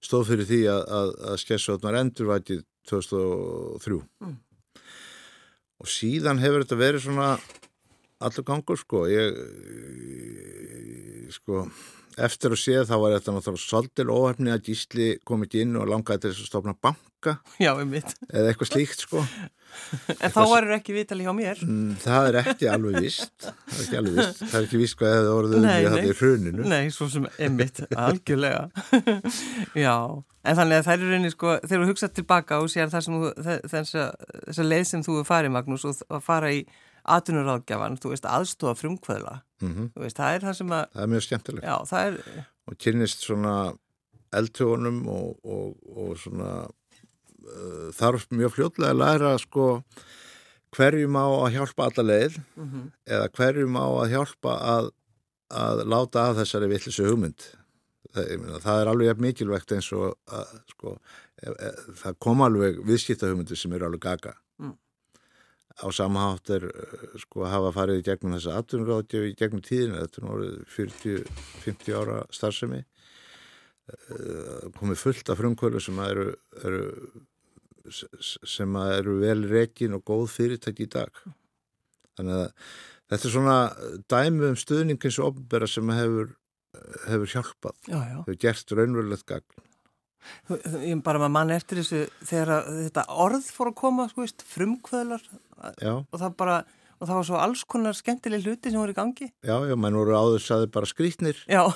stóð 0.04 0.26
fyrir 0.30 0.48
því 0.48 0.62
að, 0.70 0.82
að, 0.98 1.12
að 1.30 1.38
skessóðnar 1.42 2.00
endurvætið 2.02 2.64
2003 2.86 4.00
mm. 4.22 4.34
og 5.82 5.90
síðan 5.90 6.42
hefur 6.42 6.62
þetta 6.62 6.78
verið 6.82 7.06
svona 7.08 7.30
allur 8.24 8.46
gangur 8.46 8.80
sko 8.80 9.04
ég, 9.10 9.40
sko 11.36 11.66
eftir 12.16 12.54
að 12.54 12.62
séð 12.62 12.86
þá 12.88 12.96
var 13.02 13.16
þetta 13.18 13.34
náttúrulega 13.36 13.64
svolítil 13.66 14.08
óhefni 14.14 14.54
að 14.54 14.70
gísli 14.70 15.08
komið 15.28 15.58
inn 15.64 15.76
og 15.76 15.90
langaði 15.90 16.24
til 16.24 16.32
þess 16.32 16.46
að 16.46 16.50
stofna 16.52 16.76
banka 16.80 17.36
Já, 17.60 17.74
eða 17.76 18.48
eitthvað 18.48 18.72
slíkt 18.72 19.04
sko 19.04 19.24
En 20.22 20.32
þá 20.32 20.40
varur 20.48 20.74
ekki 20.76 20.94
vitali 20.96 21.26
hjá 21.26 21.32
mér? 21.36 21.60
Mm, 21.64 21.96
það 22.00 22.28
er 22.30 22.38
ekki 22.42 22.68
alveg 22.70 22.96
vist. 23.04 23.32
Það 23.42 23.74
er 23.74 23.82
ekki 23.82 23.98
alveg 24.00 24.16
vist. 24.18 24.40
Það 24.40 24.56
er 24.58 24.68
ekki 24.68 24.80
vist 24.80 24.98
hvað 25.00 25.16
það 25.16 25.28
voruð 25.34 25.56
um 25.56 25.66
því 25.66 25.74
að 25.74 25.96
það 25.96 26.08
er 26.12 26.20
hruninu. 26.20 26.66
Nei, 26.72 26.86
svo 26.94 27.08
sem 27.12 27.28
emitt, 27.46 27.82
algjörlega. 28.06 28.62
Já, 29.84 29.94
en 30.16 30.58
þannig 30.60 30.80
að 30.80 30.88
það 30.88 30.94
er 30.94 31.04
rauninni 31.04 31.34
sko, 31.34 31.54
þegar 31.66 31.84
þú 31.84 31.90
hugsað 31.92 32.16
tilbaka 32.20 32.60
og 32.62 32.72
sér 32.72 32.94
þessa 32.94 34.66
leið 34.70 34.88
sem 34.92 35.04
þú 35.06 35.20
er 35.20 35.28
farið, 35.28 35.54
Magnús, 35.58 35.86
og 35.88 36.02
að 36.08 36.26
fara 36.26 36.54
í 36.54 36.64
atvinnuráðgjafan, 37.14 37.98
þú 38.02 38.12
veist, 38.12 38.28
aðstofa 38.28 38.74
frumkvöðla. 38.80 39.40
Mm 39.62 39.72
-hmm. 39.72 39.88
Þú 39.94 40.04
veist, 40.04 40.16
það 40.16 40.34
er 40.34 40.40
það 40.46 40.54
sem 40.60 40.72
að... 40.72 40.84
Það 40.92 41.02
er 41.02 41.12
mjög 41.14 41.22
skemmtilegt. 41.26 41.64
Já, 41.64 41.76
er... 42.06 42.46
Og 42.66 42.78
kynist 42.78 43.20
svona 43.22 43.54
eldtögunum 44.32 45.08
og, 45.08 45.38
og, 45.44 45.76
og 45.96 46.18
svona 46.18 46.50
uh, 46.66 47.88
þarf 47.92 48.26
mjög 48.30 48.52
fljóðlega 48.56 48.90
að 48.90 49.00
læra 49.00 49.38
sko 49.38 49.66
hverjum 50.76 51.16
á 51.16 51.26
að 51.46 51.52
hjálpa 51.56 51.84
alla 51.86 52.02
leið 52.02 52.40
mm 52.56 52.66
-hmm. 52.70 52.90
eða 53.06 53.28
hverjum 53.28 53.76
á 53.76 53.86
að 53.86 54.10
hjálpa 54.10 54.52
að, 54.76 54.90
að 55.50 55.84
láta 55.86 56.26
af 56.30 56.36
þessari 56.36 56.68
vittlisu 56.68 57.06
hugmynd 57.06 57.42
það, 58.16 58.32
myna, 58.40 58.60
það 58.62 58.80
er 58.80 58.90
alveg 58.92 59.22
mikilvægt 59.22 59.76
eins 59.76 59.92
og 59.96 60.16
að, 60.32 60.56
sko, 60.72 60.96
e, 61.42 61.52
e, 61.52 61.70
það 62.02 62.18
kom 62.26 62.44
alveg 62.46 62.82
viðskipta 62.86 63.30
hugmyndir 63.30 63.60
sem 63.60 63.74
eru 63.76 63.88
alveg 63.88 64.04
gaga. 64.06 64.36
Á 65.76 65.86
samhátt 65.92 66.50
er 66.56 66.66
sko 67.20 67.44
að 67.44 67.52
hafa 67.52 67.72
farið 67.76 68.00
í 68.00 68.04
gegnum 68.06 68.36
þessa 68.36 68.58
atvinnuráðgjöf 68.60 69.26
í 69.28 69.34
gegnum 69.36 69.64
tíðinu 69.64 70.02
þetta 70.02 70.20
er 70.20 70.26
náttúrulega 70.26 70.68
40-50 70.76 71.98
ára 72.00 72.20
starfsemi 72.32 72.82
komið 74.76 74.98
fullt 74.98 75.30
af 75.30 75.38
frumkvölu 75.38 75.80
sem 75.82 75.98
eru, 76.02 76.30
eru 76.64 76.82
sem 78.46 78.78
eru 78.82 79.18
vel 79.20 79.44
rekin 79.50 79.94
og 79.94 80.02
góð 80.08 80.26
fyrirtæki 80.34 80.86
í 80.86 80.90
dag. 80.90 81.20
Þannig 82.18 82.40
að 82.40 82.72
þetta 83.12 83.28
er 83.28 83.34
svona 83.36 83.58
dæmi 84.10 84.50
um 84.50 84.58
stuðningins 84.58 85.20
og 85.20 85.30
ofnbæra 85.30 85.68
sem 85.70 85.92
hefur, 85.94 86.34
hefur 87.06 87.32
hjálpað. 87.36 87.78
Já, 87.86 87.98
já. 88.00 88.18
hefur 88.24 88.40
gert 88.42 88.74
raunverulegt 88.74 89.26
gagn 89.28 89.66
Ég 90.82 91.02
bara 91.06 91.20
maður 91.22 91.34
mann 91.36 91.54
eftir 91.56 91.82
þessu 91.82 92.02
þegar 92.28 92.70
þetta 92.70 93.06
orð 93.26 93.50
fór 93.52 93.72
að 93.72 93.78
koma 93.82 94.08
sko, 94.10 94.24
veist, 94.24 94.46
frumkvöðlar. 94.54 95.28
Og 96.06 96.16
það 96.16 96.36
bara 96.40 96.58
og 96.96 97.04
það 97.04 97.18
var 97.18 97.26
svo 97.28 97.40
alls 97.40 97.62
konar 97.68 97.96
skemmtileg 97.96 98.46
hluti 98.46 98.72
sem 98.72 98.80
voru 98.80 98.94
í 98.94 98.96
gangi. 98.96 99.28
Já, 99.44 99.56
já, 99.68 99.74
mann 99.76 99.98
voru 99.98 100.16
áður 100.16 100.40
saði 100.40 100.70
bara 100.72 100.88
skrítnir 100.88 101.42
Já. 101.44 101.66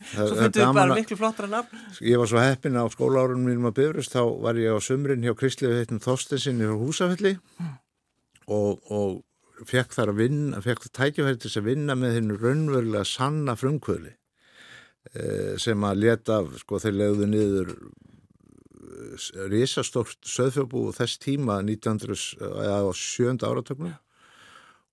Svo 0.00 0.32
fyrir 0.32 0.56
við 0.56 0.72
bara 0.74 0.96
miklu 0.96 1.18
flottra 1.20 1.46
nafn. 1.50 1.84
Ég 2.02 2.18
var 2.18 2.30
svo 2.30 2.40
heppin 2.40 2.78
á 2.80 2.88
skólaárunum 2.90 3.46
mínum 3.46 3.68
að 3.68 3.76
byrjast, 3.82 4.16
þá 4.16 4.22
var 4.42 4.58
ég 4.58 4.72
á 4.72 4.80
sömrin 4.82 5.26
hjá 5.26 5.34
Kristlegu 5.36 5.76
heitnum 5.76 6.00
Þorstensinni 6.02 6.66
á 6.66 6.74
húsafelli. 6.74 7.36
Mm. 7.60 7.74
og, 8.50 8.80
og 8.90 9.66
fekk 9.68 9.94
þar 9.96 10.12
að 10.12 10.22
vinna, 10.22 10.62
fekk 10.64 10.86
það 10.86 10.94
tækifæri 10.98 11.40
til 11.42 11.52
að 11.52 11.68
vinna 11.68 11.96
með 11.98 12.16
hennu 12.18 12.38
raunverulega 12.40 13.04
sanna 13.08 13.56
frumkvöli 13.60 14.12
eh, 14.14 14.19
sem 15.60 15.86
að 15.86 16.02
leta, 16.04 16.40
sko 16.60 16.78
þeir 16.82 16.96
legðu 16.98 17.26
niður 17.30 17.70
eh, 17.74 19.30
risastórt 19.50 20.20
söðfjörbú 20.28 20.90
þess 20.96 21.20
tíma 21.22 21.60
1907. 21.64 23.40
áratöknum 23.40 23.94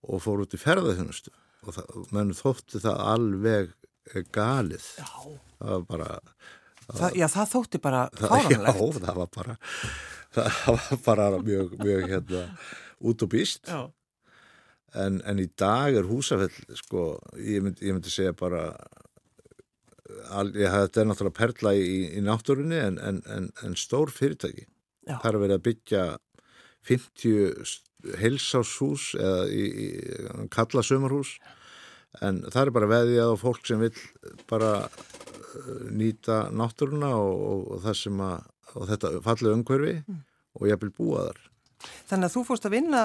og 0.08 0.24
fór 0.24 0.46
út 0.46 0.56
í 0.56 0.62
ferðaðunustu 0.62 1.34
og 1.68 2.08
menn 2.16 2.32
þótti 2.38 2.80
það 2.84 3.04
alveg 3.12 3.76
galið 4.32 4.86
já. 4.96 5.10
það 5.60 5.72
var 5.74 5.86
bara 5.90 6.10
það, 6.88 7.18
já 7.20 7.28
það 7.34 7.52
þótti 7.54 7.82
bara 7.84 8.04
fáranlegt 8.16 8.80
já 8.80 9.02
það 9.04 9.20
var 9.20 9.32
bara 9.36 9.58
það 10.38 10.68
var 10.70 11.02
bara 11.06 11.30
mjög, 11.44 11.76
mjög 11.82 12.06
hérna 12.14 12.44
út 13.12 13.26
og 13.26 13.32
býst 13.34 13.68
en, 14.96 15.20
en 15.28 15.42
í 15.42 15.48
dag 15.60 15.98
er 15.98 16.08
húsafell 16.08 16.54
sko, 16.80 17.10
ég 17.36 17.66
myndi, 17.66 17.90
ég 17.90 17.98
myndi 17.98 18.14
segja 18.14 18.36
bara 18.38 18.70
al, 20.32 20.52
ég 20.56 20.72
þetta 20.74 21.06
náttúrulega 21.08 21.40
perla 21.40 21.74
í, 21.76 22.00
í 22.18 22.24
náttúrunni 22.24 22.80
en, 22.80 22.98
en, 23.02 23.52
en 23.64 23.76
stór 23.80 24.12
fyrirtæki 24.14 24.66
já. 24.66 25.18
það 25.18 25.30
er 25.32 25.40
verið 25.44 25.58
að 25.58 25.66
byggja 25.68 26.08
50 26.88 28.18
heilsáshús 28.22 29.12
eða 29.20 29.46
í, 29.52 29.64
í, 29.68 29.88
kalla 30.54 30.84
sömurhús 30.86 31.38
en 32.24 32.44
það 32.48 32.62
er 32.64 32.74
bara 32.78 32.92
veðið 32.92 33.34
á 33.34 33.36
fólk 33.40 33.66
sem 33.68 33.82
vil 33.84 33.94
bara 34.50 34.72
uh, 34.88 35.82
nýta 35.92 36.48
náttúruna 36.56 37.12
og, 37.20 37.34
og, 37.36 37.66
og 37.76 37.84
það 37.88 38.00
sem 38.06 38.24
að 38.24 38.46
og 38.76 38.88
þetta 38.90 39.14
fallið 39.26 39.54
umhverfi 39.56 39.94
mm. 40.02 40.24
og 40.60 40.68
ég 40.70 40.82
vil 40.82 40.94
búa 40.96 41.28
þar 41.30 41.46
Þannig 42.10 42.26
að 42.26 42.34
þú 42.34 42.42
fórst 42.48 42.66
að 42.66 42.74
vinna 42.74 43.02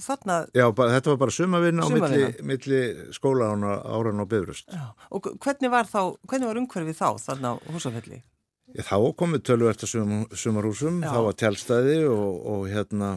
þarna 0.00 0.38
Já, 0.56 0.66
bara, 0.76 0.94
þetta 0.96 1.12
var 1.12 1.20
bara 1.24 1.36
sumavinna 1.36 1.86
á 1.86 1.88
milli, 1.92 2.22
milli 2.52 2.82
skóla 3.16 3.50
áran 3.52 4.24
og 4.24 4.30
byrjust 4.30 4.72
Og 5.10 5.32
hvernig 5.42 5.72
var 5.72 5.90
þá, 5.90 6.00
hvernig 6.28 6.50
var 6.50 6.62
umhverfi 6.62 6.96
þá 6.96 7.08
þarna 7.24 7.54
á 7.54 7.54
húsafelli? 7.70 8.22
Já, 8.70 8.84
þá 8.86 8.96
komið 9.18 9.44
tölverta 9.48 9.88
sum, 9.90 10.24
sumarhúsum, 10.30 11.00
Já. 11.02 11.10
þá 11.10 11.20
var 11.26 11.38
tjálstæði 11.42 12.00
og, 12.06 12.40
og 12.52 12.66
hérna 12.70 13.16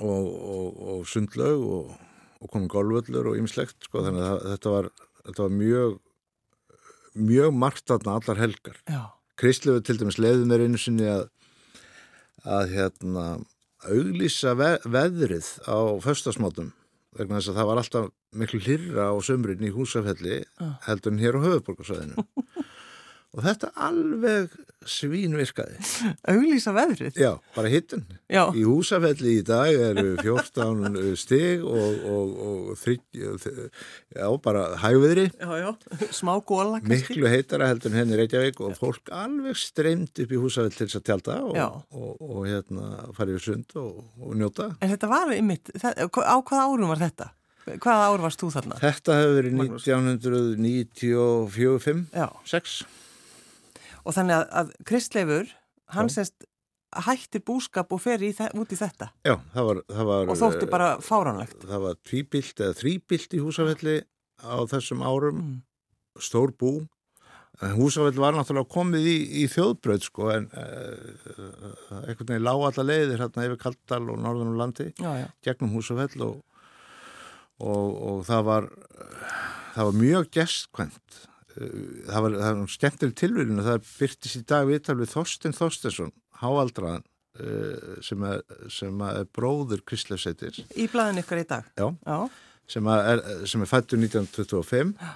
og 0.00 1.04
sundlaug 1.08 1.64
og 1.76 1.94
og 2.42 2.52
komið 2.52 2.72
gólvöllur 2.74 3.30
og 3.30 3.38
ymslegt 3.40 3.86
sko, 3.86 4.02
þannig 4.04 4.26
að 4.26 4.42
þetta 4.52 4.72
var, 4.74 4.88
þetta 5.28 5.44
var 5.46 5.54
mjög 5.56 5.94
mjög 7.16 7.54
margt 7.56 7.86
þarna 7.88 8.18
allar 8.20 8.42
helgar 8.42 8.80
Kristlegu 9.40 9.82
til 9.84 9.98
dæmis 10.00 10.18
leiði 10.20 10.48
mér 10.48 10.66
einu 10.66 10.80
sinni 10.80 11.08
að 11.08 11.26
að 12.46 12.74
hérna 12.76 13.24
auglýsa 13.92 14.54
ve 14.58 14.72
veðrið 14.84 15.48
á 15.68 15.78
föstasmátum 16.02 16.72
vegna 17.16 17.38
þess 17.38 17.52
að 17.52 17.58
það 17.60 17.68
var 17.70 17.80
alltaf 17.82 18.08
miklu 18.36 18.60
hlirra 18.64 19.08
á 19.12 19.14
sömrin 19.24 19.64
í 19.64 19.72
húsafelli 19.72 20.42
heldur 20.86 21.14
en 21.14 21.22
hér 21.22 21.38
á 21.38 21.44
höfuborgarsæðinu 21.46 22.26
og 23.36 23.44
þetta 23.44 23.68
alveg 23.84 24.52
svínvirkaði. 24.86 25.76
Auglýsa 26.32 26.72
veðrið? 26.76 27.18
Já, 27.20 27.32
bara 27.56 27.68
hittin. 27.72 28.04
Já. 28.32 28.44
Í 28.56 28.62
húsafelli 28.66 29.30
í 29.40 29.42
dag 29.46 29.70
eru 29.72 30.16
14 30.22 31.16
stig 31.20 31.64
og, 31.66 32.06
og, 32.08 32.26
og 32.46 32.60
þrygg, 32.80 33.04
já, 34.16 34.26
bara 34.44 34.62
hægviðri. 34.80 35.26
Já, 35.36 35.50
já, 35.60 35.70
smá 36.16 36.32
góla 36.40 36.80
kannski. 36.80 37.16
Miklu 37.16 37.26
heitara 37.32 37.68
heldur 37.70 37.90
en 37.92 37.98
henni 38.00 38.16
Reykjavík 38.22 38.58
og 38.64 38.70
fólk 38.80 39.04
alveg 39.14 39.56
streymt 39.60 40.14
upp 40.24 40.30
í 40.32 40.40
húsafell 40.40 40.72
til 40.72 40.86
þess 40.86 41.00
að 41.02 41.06
tjálta 41.10 41.32
og, 41.44 41.52
og 42.16 42.40
hérna 42.48 42.84
farið 43.16 43.34
við 43.38 43.42
sund 43.50 43.68
og 43.82 44.30
njóta. 44.38 44.64
En 44.80 44.92
þetta 44.94 45.08
var 45.12 45.26
ymitt, 45.36 45.64
á 45.76 46.38
hvað 46.40 46.60
árum 46.62 46.92
var 46.94 47.00
þetta? 47.04 47.26
Hvaða 47.66 48.12
ár 48.12 48.20
varst 48.22 48.38
þú 48.38 48.46
þarna? 48.54 48.76
Þetta 48.78 49.10
hefur 49.18 49.32
verið 49.40 49.52
1994-5, 49.58 52.06
6 52.46 52.86
og 54.06 54.14
þannig 54.14 54.38
að, 54.38 54.44
að 54.60 54.74
Kristleifur 54.88 55.54
hann 55.94 56.10
sérst 56.12 56.46
hættir 57.06 57.42
búskap 57.44 57.92
og 57.92 58.00
fer 58.00 58.22
í 58.24 58.32
út 58.56 58.72
í 58.72 58.78
þetta. 58.78 59.10
Já, 59.26 59.36
það 59.52 59.68
var... 59.68 59.80
Það 59.92 60.10
var 60.10 60.32
og 60.32 60.40
þótti 60.40 60.68
bara 60.70 60.90
fáránlegt. 61.04 61.64
Það 61.66 61.86
var 61.86 61.96
tvíbilt 62.06 62.62
eða 62.62 62.76
þrýbilt 62.80 63.36
í 63.36 63.42
húsafelli 63.42 63.96
á 64.46 64.56
þessum 64.70 65.02
árum, 65.04 65.40
mm. 65.42 65.56
stór 66.22 66.54
bú. 66.56 66.78
Húsafell 67.56 68.18
var 68.20 68.34
náttúrulega 68.36 68.68
komið 68.68 69.06
í, 69.08 69.14
í 69.40 69.44
þjóðbröð 69.48 70.02
sko 70.04 70.26
en 70.34 70.50
uh, 70.52 72.02
einhvern 72.02 72.28
veginn 72.28 72.44
lág 72.44 72.64
alla 72.68 72.84
leiðir 72.84 73.22
hérna 73.22 73.46
yfir 73.46 73.60
Kaldal 73.62 74.02
og 74.12 74.18
norðunum 74.20 74.58
landi 74.60 74.90
já, 74.90 75.08
já. 75.22 75.24
gegnum 75.46 75.72
Húsafell 75.72 76.20
og, 76.26 76.42
og, 77.56 77.94
og 78.10 78.20
það 78.28 78.44
var 78.50 78.68
það 79.72 79.88
var 79.88 79.96
mjög 80.02 80.28
gestkvæmt 80.36 81.22
það 81.56 82.24
var, 82.26 82.38
það 82.44 82.62
var 82.62 82.72
skemmtileg 82.76 83.18
tilvíðin 83.20 83.60
og 83.62 83.68
það 83.68 83.90
byrtist 83.90 84.40
í 84.40 84.46
dag 84.52 84.70
viðtal 84.70 84.98
við 85.00 85.12
Þorsten 85.12 85.56
Þorstensson, 85.56 86.16
háaldraðan 86.42 87.06
sem 88.00 88.22
er, 88.24 88.40
sem 88.72 89.00
er 89.04 89.26
bróður 89.36 89.82
Kristlefsættir 89.84 90.56
Í 90.72 90.86
blæðin 90.88 91.20
ykkur 91.20 91.42
í 91.42 91.48
dag? 91.50 91.66
Já, 91.76 91.90
já. 91.92 92.16
sem 92.72 92.88
er, 92.88 93.20
er 93.20 93.68
fættur 93.68 94.00
1925 94.00 94.94
Já. 94.96 95.10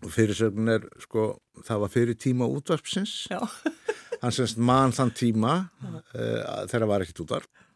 Og 0.00 0.12
fyrirsögnin 0.14 0.72
er 0.72 0.84
sko 1.02 1.24
það 1.66 1.82
var 1.82 1.92
fyrir 1.92 2.16
tíma 2.16 2.48
útvarpsins. 2.48 3.14
Hann 4.22 4.34
semst 4.36 4.60
mann 4.60 4.94
þann 4.96 5.12
tíma 5.16 5.56
uh, 5.80 6.64
þegar 6.70 6.88
var 6.88 7.04
ekkit 7.04 7.24
útvarp. 7.26 7.66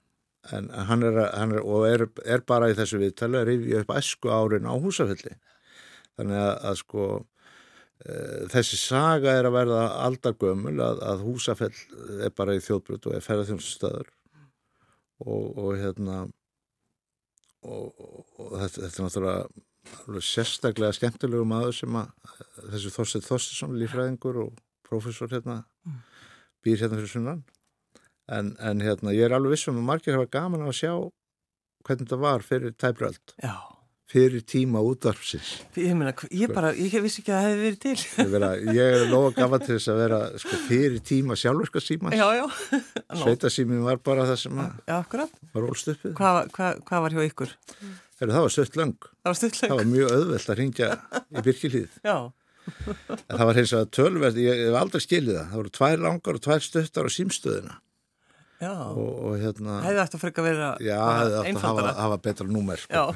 En 0.52 0.66
hann 0.68 1.00
er, 1.08 1.16
hann 1.32 1.54
er 1.56 1.62
og 1.64 1.86
er, 1.88 2.02
er 2.28 2.42
bara 2.44 2.68
í 2.68 2.74
þessu 2.76 2.98
viðtali 3.00 3.38
að 3.38 3.46
rifja 3.48 3.78
upp 3.80 3.92
æsku 3.96 4.28
árin 4.28 4.68
á 4.68 4.76
húsafölli 4.76 5.32
þannig 6.18 6.36
að, 6.36 6.50
að 6.68 6.74
sko 6.82 7.06
þessi 8.52 8.76
saga 8.76 9.32
er 9.38 9.48
að 9.48 9.54
verða 9.56 9.82
aldargömmul 10.04 10.76
að, 10.84 10.98
að 11.08 11.22
húsafell 11.24 11.74
er 12.20 12.32
bara 12.36 12.56
í 12.56 12.60
þjóðbrut 12.60 13.08
og 13.08 13.16
er 13.16 13.24
ferðarþjónsstöður 13.24 14.10
og, 15.24 15.44
og 15.56 15.70
hérna 15.80 16.18
og, 17.64 17.94
og, 17.96 18.50
þetta, 18.60 18.82
þetta 18.82 18.92
er 18.92 19.06
náttúrulega 19.06 20.24
sérstaklega 20.24 20.96
skemmtilegu 20.98 21.48
maður 21.48 21.76
sem 21.78 21.96
að 22.00 22.12
þessi 22.74 22.92
Þorstein 22.92 23.24
Þorstinsson, 23.24 23.76
lífræðingur 23.80 24.40
og 24.46 24.62
profesor 24.84 25.32
hérna 25.32 25.62
mm. 25.84 26.00
býr 26.64 26.84
hérna 26.84 27.00
fyrir 27.00 27.12
sunnan. 27.12 27.44
En, 28.32 28.54
en 28.60 28.80
hérna 28.84 29.12
ég 29.16 29.26
er 29.26 29.36
alveg 29.36 29.56
vissum 29.56 29.80
að 29.80 29.88
margir 29.88 30.16
hafa 30.16 30.30
gaman 30.32 30.64
að 30.64 30.76
sjá 30.78 30.92
hvernig 31.84 32.06
þetta 32.06 32.20
var 32.20 32.44
fyrir 32.44 32.76
tæbröld 32.80 33.34
Já 33.36 33.73
fyrir 34.10 34.44
tíma 34.46 34.82
útvarpsins. 34.84 35.54
Ég, 35.80 35.94
meina, 35.96 36.12
ég 36.30 36.52
bara, 36.52 36.72
ég 36.76 36.92
vissi 37.02 37.22
ekki 37.22 37.32
að 37.32 37.38
það 37.38 37.46
hefði 37.48 37.64
verið 37.64 37.80
til. 37.84 38.28
Vera, 38.34 38.50
ég 38.60 38.96
er 38.98 39.04
lofa 39.10 39.32
gaman 39.38 39.64
til 39.64 39.72
þess 39.78 39.90
að 39.92 40.00
vera 40.02 40.20
sko, 40.42 40.60
fyrir 40.68 41.00
tíma 41.08 41.38
sjálfurska 41.40 41.82
síma 41.82 42.12
sveitasímin 43.22 43.84
var 43.86 44.00
bara 44.04 44.26
það 44.28 44.40
sem 44.44 44.60
var 45.54 45.68
ólstuppið 45.70 46.16
hvað 46.18 46.40
hva, 46.54 46.70
hva 46.84 47.02
var 47.06 47.16
hjá 47.16 47.24
ykkur? 47.24 47.54
Heru, 48.20 48.30
það 48.30 48.46
var 48.46 48.54
stutt 48.54 48.78
lang 48.80 49.10
það 49.24 49.44
það 49.58 49.76
var 49.80 49.92
mjög 49.94 50.16
öðvelt 50.18 50.50
að 50.52 50.60
ringja 50.60 50.90
í 51.24 51.44
byrkilíð 51.48 52.00
það 53.28 53.46
var 53.48 53.58
hins 53.60 53.74
að 53.76 53.88
tölverð 53.92 54.38
ég 54.40 54.62
hef 54.66 54.78
aldrei 54.80 55.02
skilið 55.04 55.40
það. 55.40 55.48
Það 55.50 55.58
voru 55.60 55.74
tvær 55.78 56.04
langar 56.04 56.38
og 56.38 56.44
tvær 56.44 56.64
stuttar 56.64 57.08
á 57.08 57.10
símstöðina 57.12 57.80
og, 58.72 59.12
og 59.28 59.38
hérna 59.42 59.78
hefði 59.84 60.02
ætti 60.04 60.18
að 60.18 60.24
freka 60.24 60.42
að 60.42 60.48
vera 60.48 60.70
já, 60.80 60.98
hefði 61.20 61.40
ætti 61.40 61.54
að 61.54 61.66
hafa, 61.68 61.94
hafa 62.00 62.20
betra 62.24 62.48
númer 62.50 62.82
sko. 62.82 63.06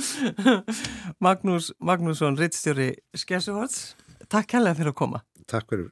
Magnús 1.26 1.72
Magnússon, 1.78 2.38
rittstjóri 2.40 2.92
Skessuhorts 3.16 3.94
takk 4.30 4.58
helga 4.58 4.76
fyrir 4.78 4.94
að 4.94 5.00
koma. 5.02 5.24
Takk 5.50 5.72
fyrir 5.72 5.88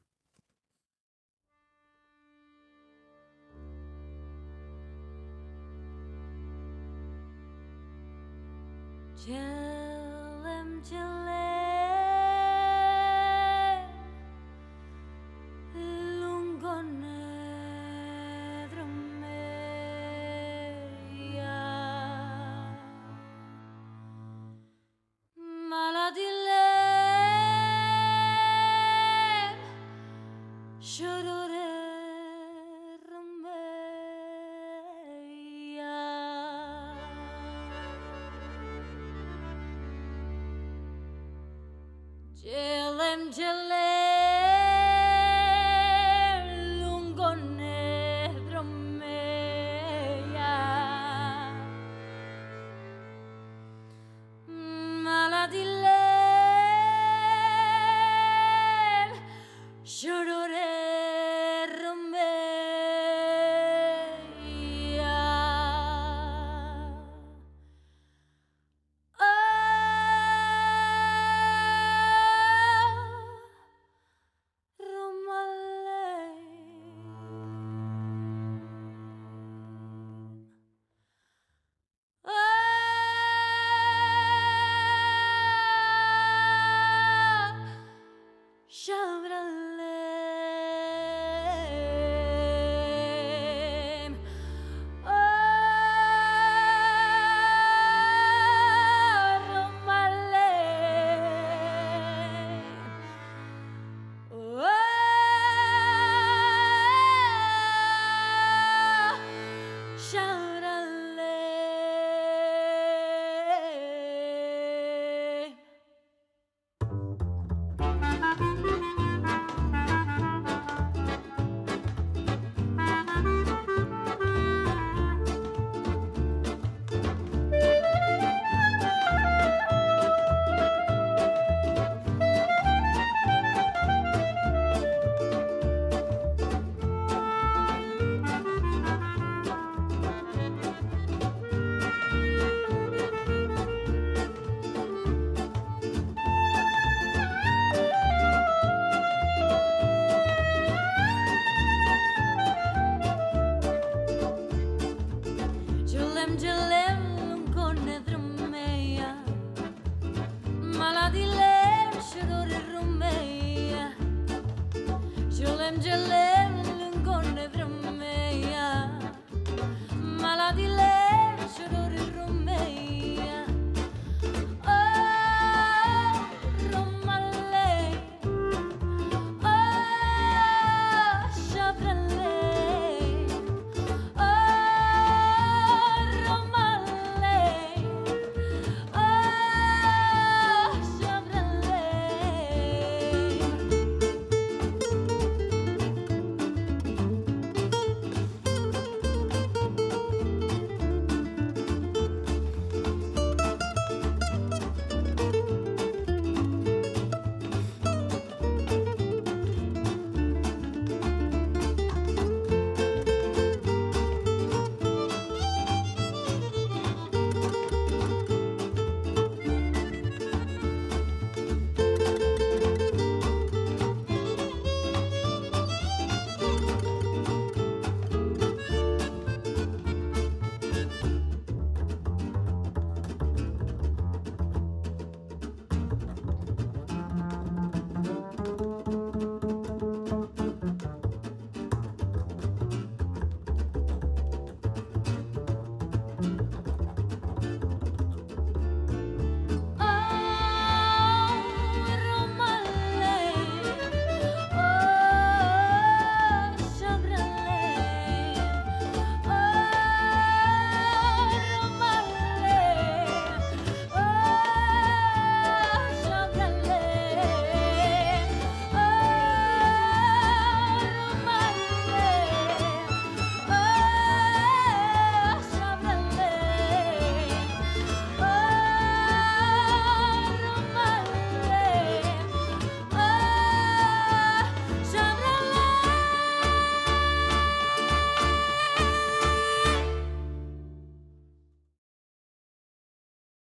angel 43.29 43.68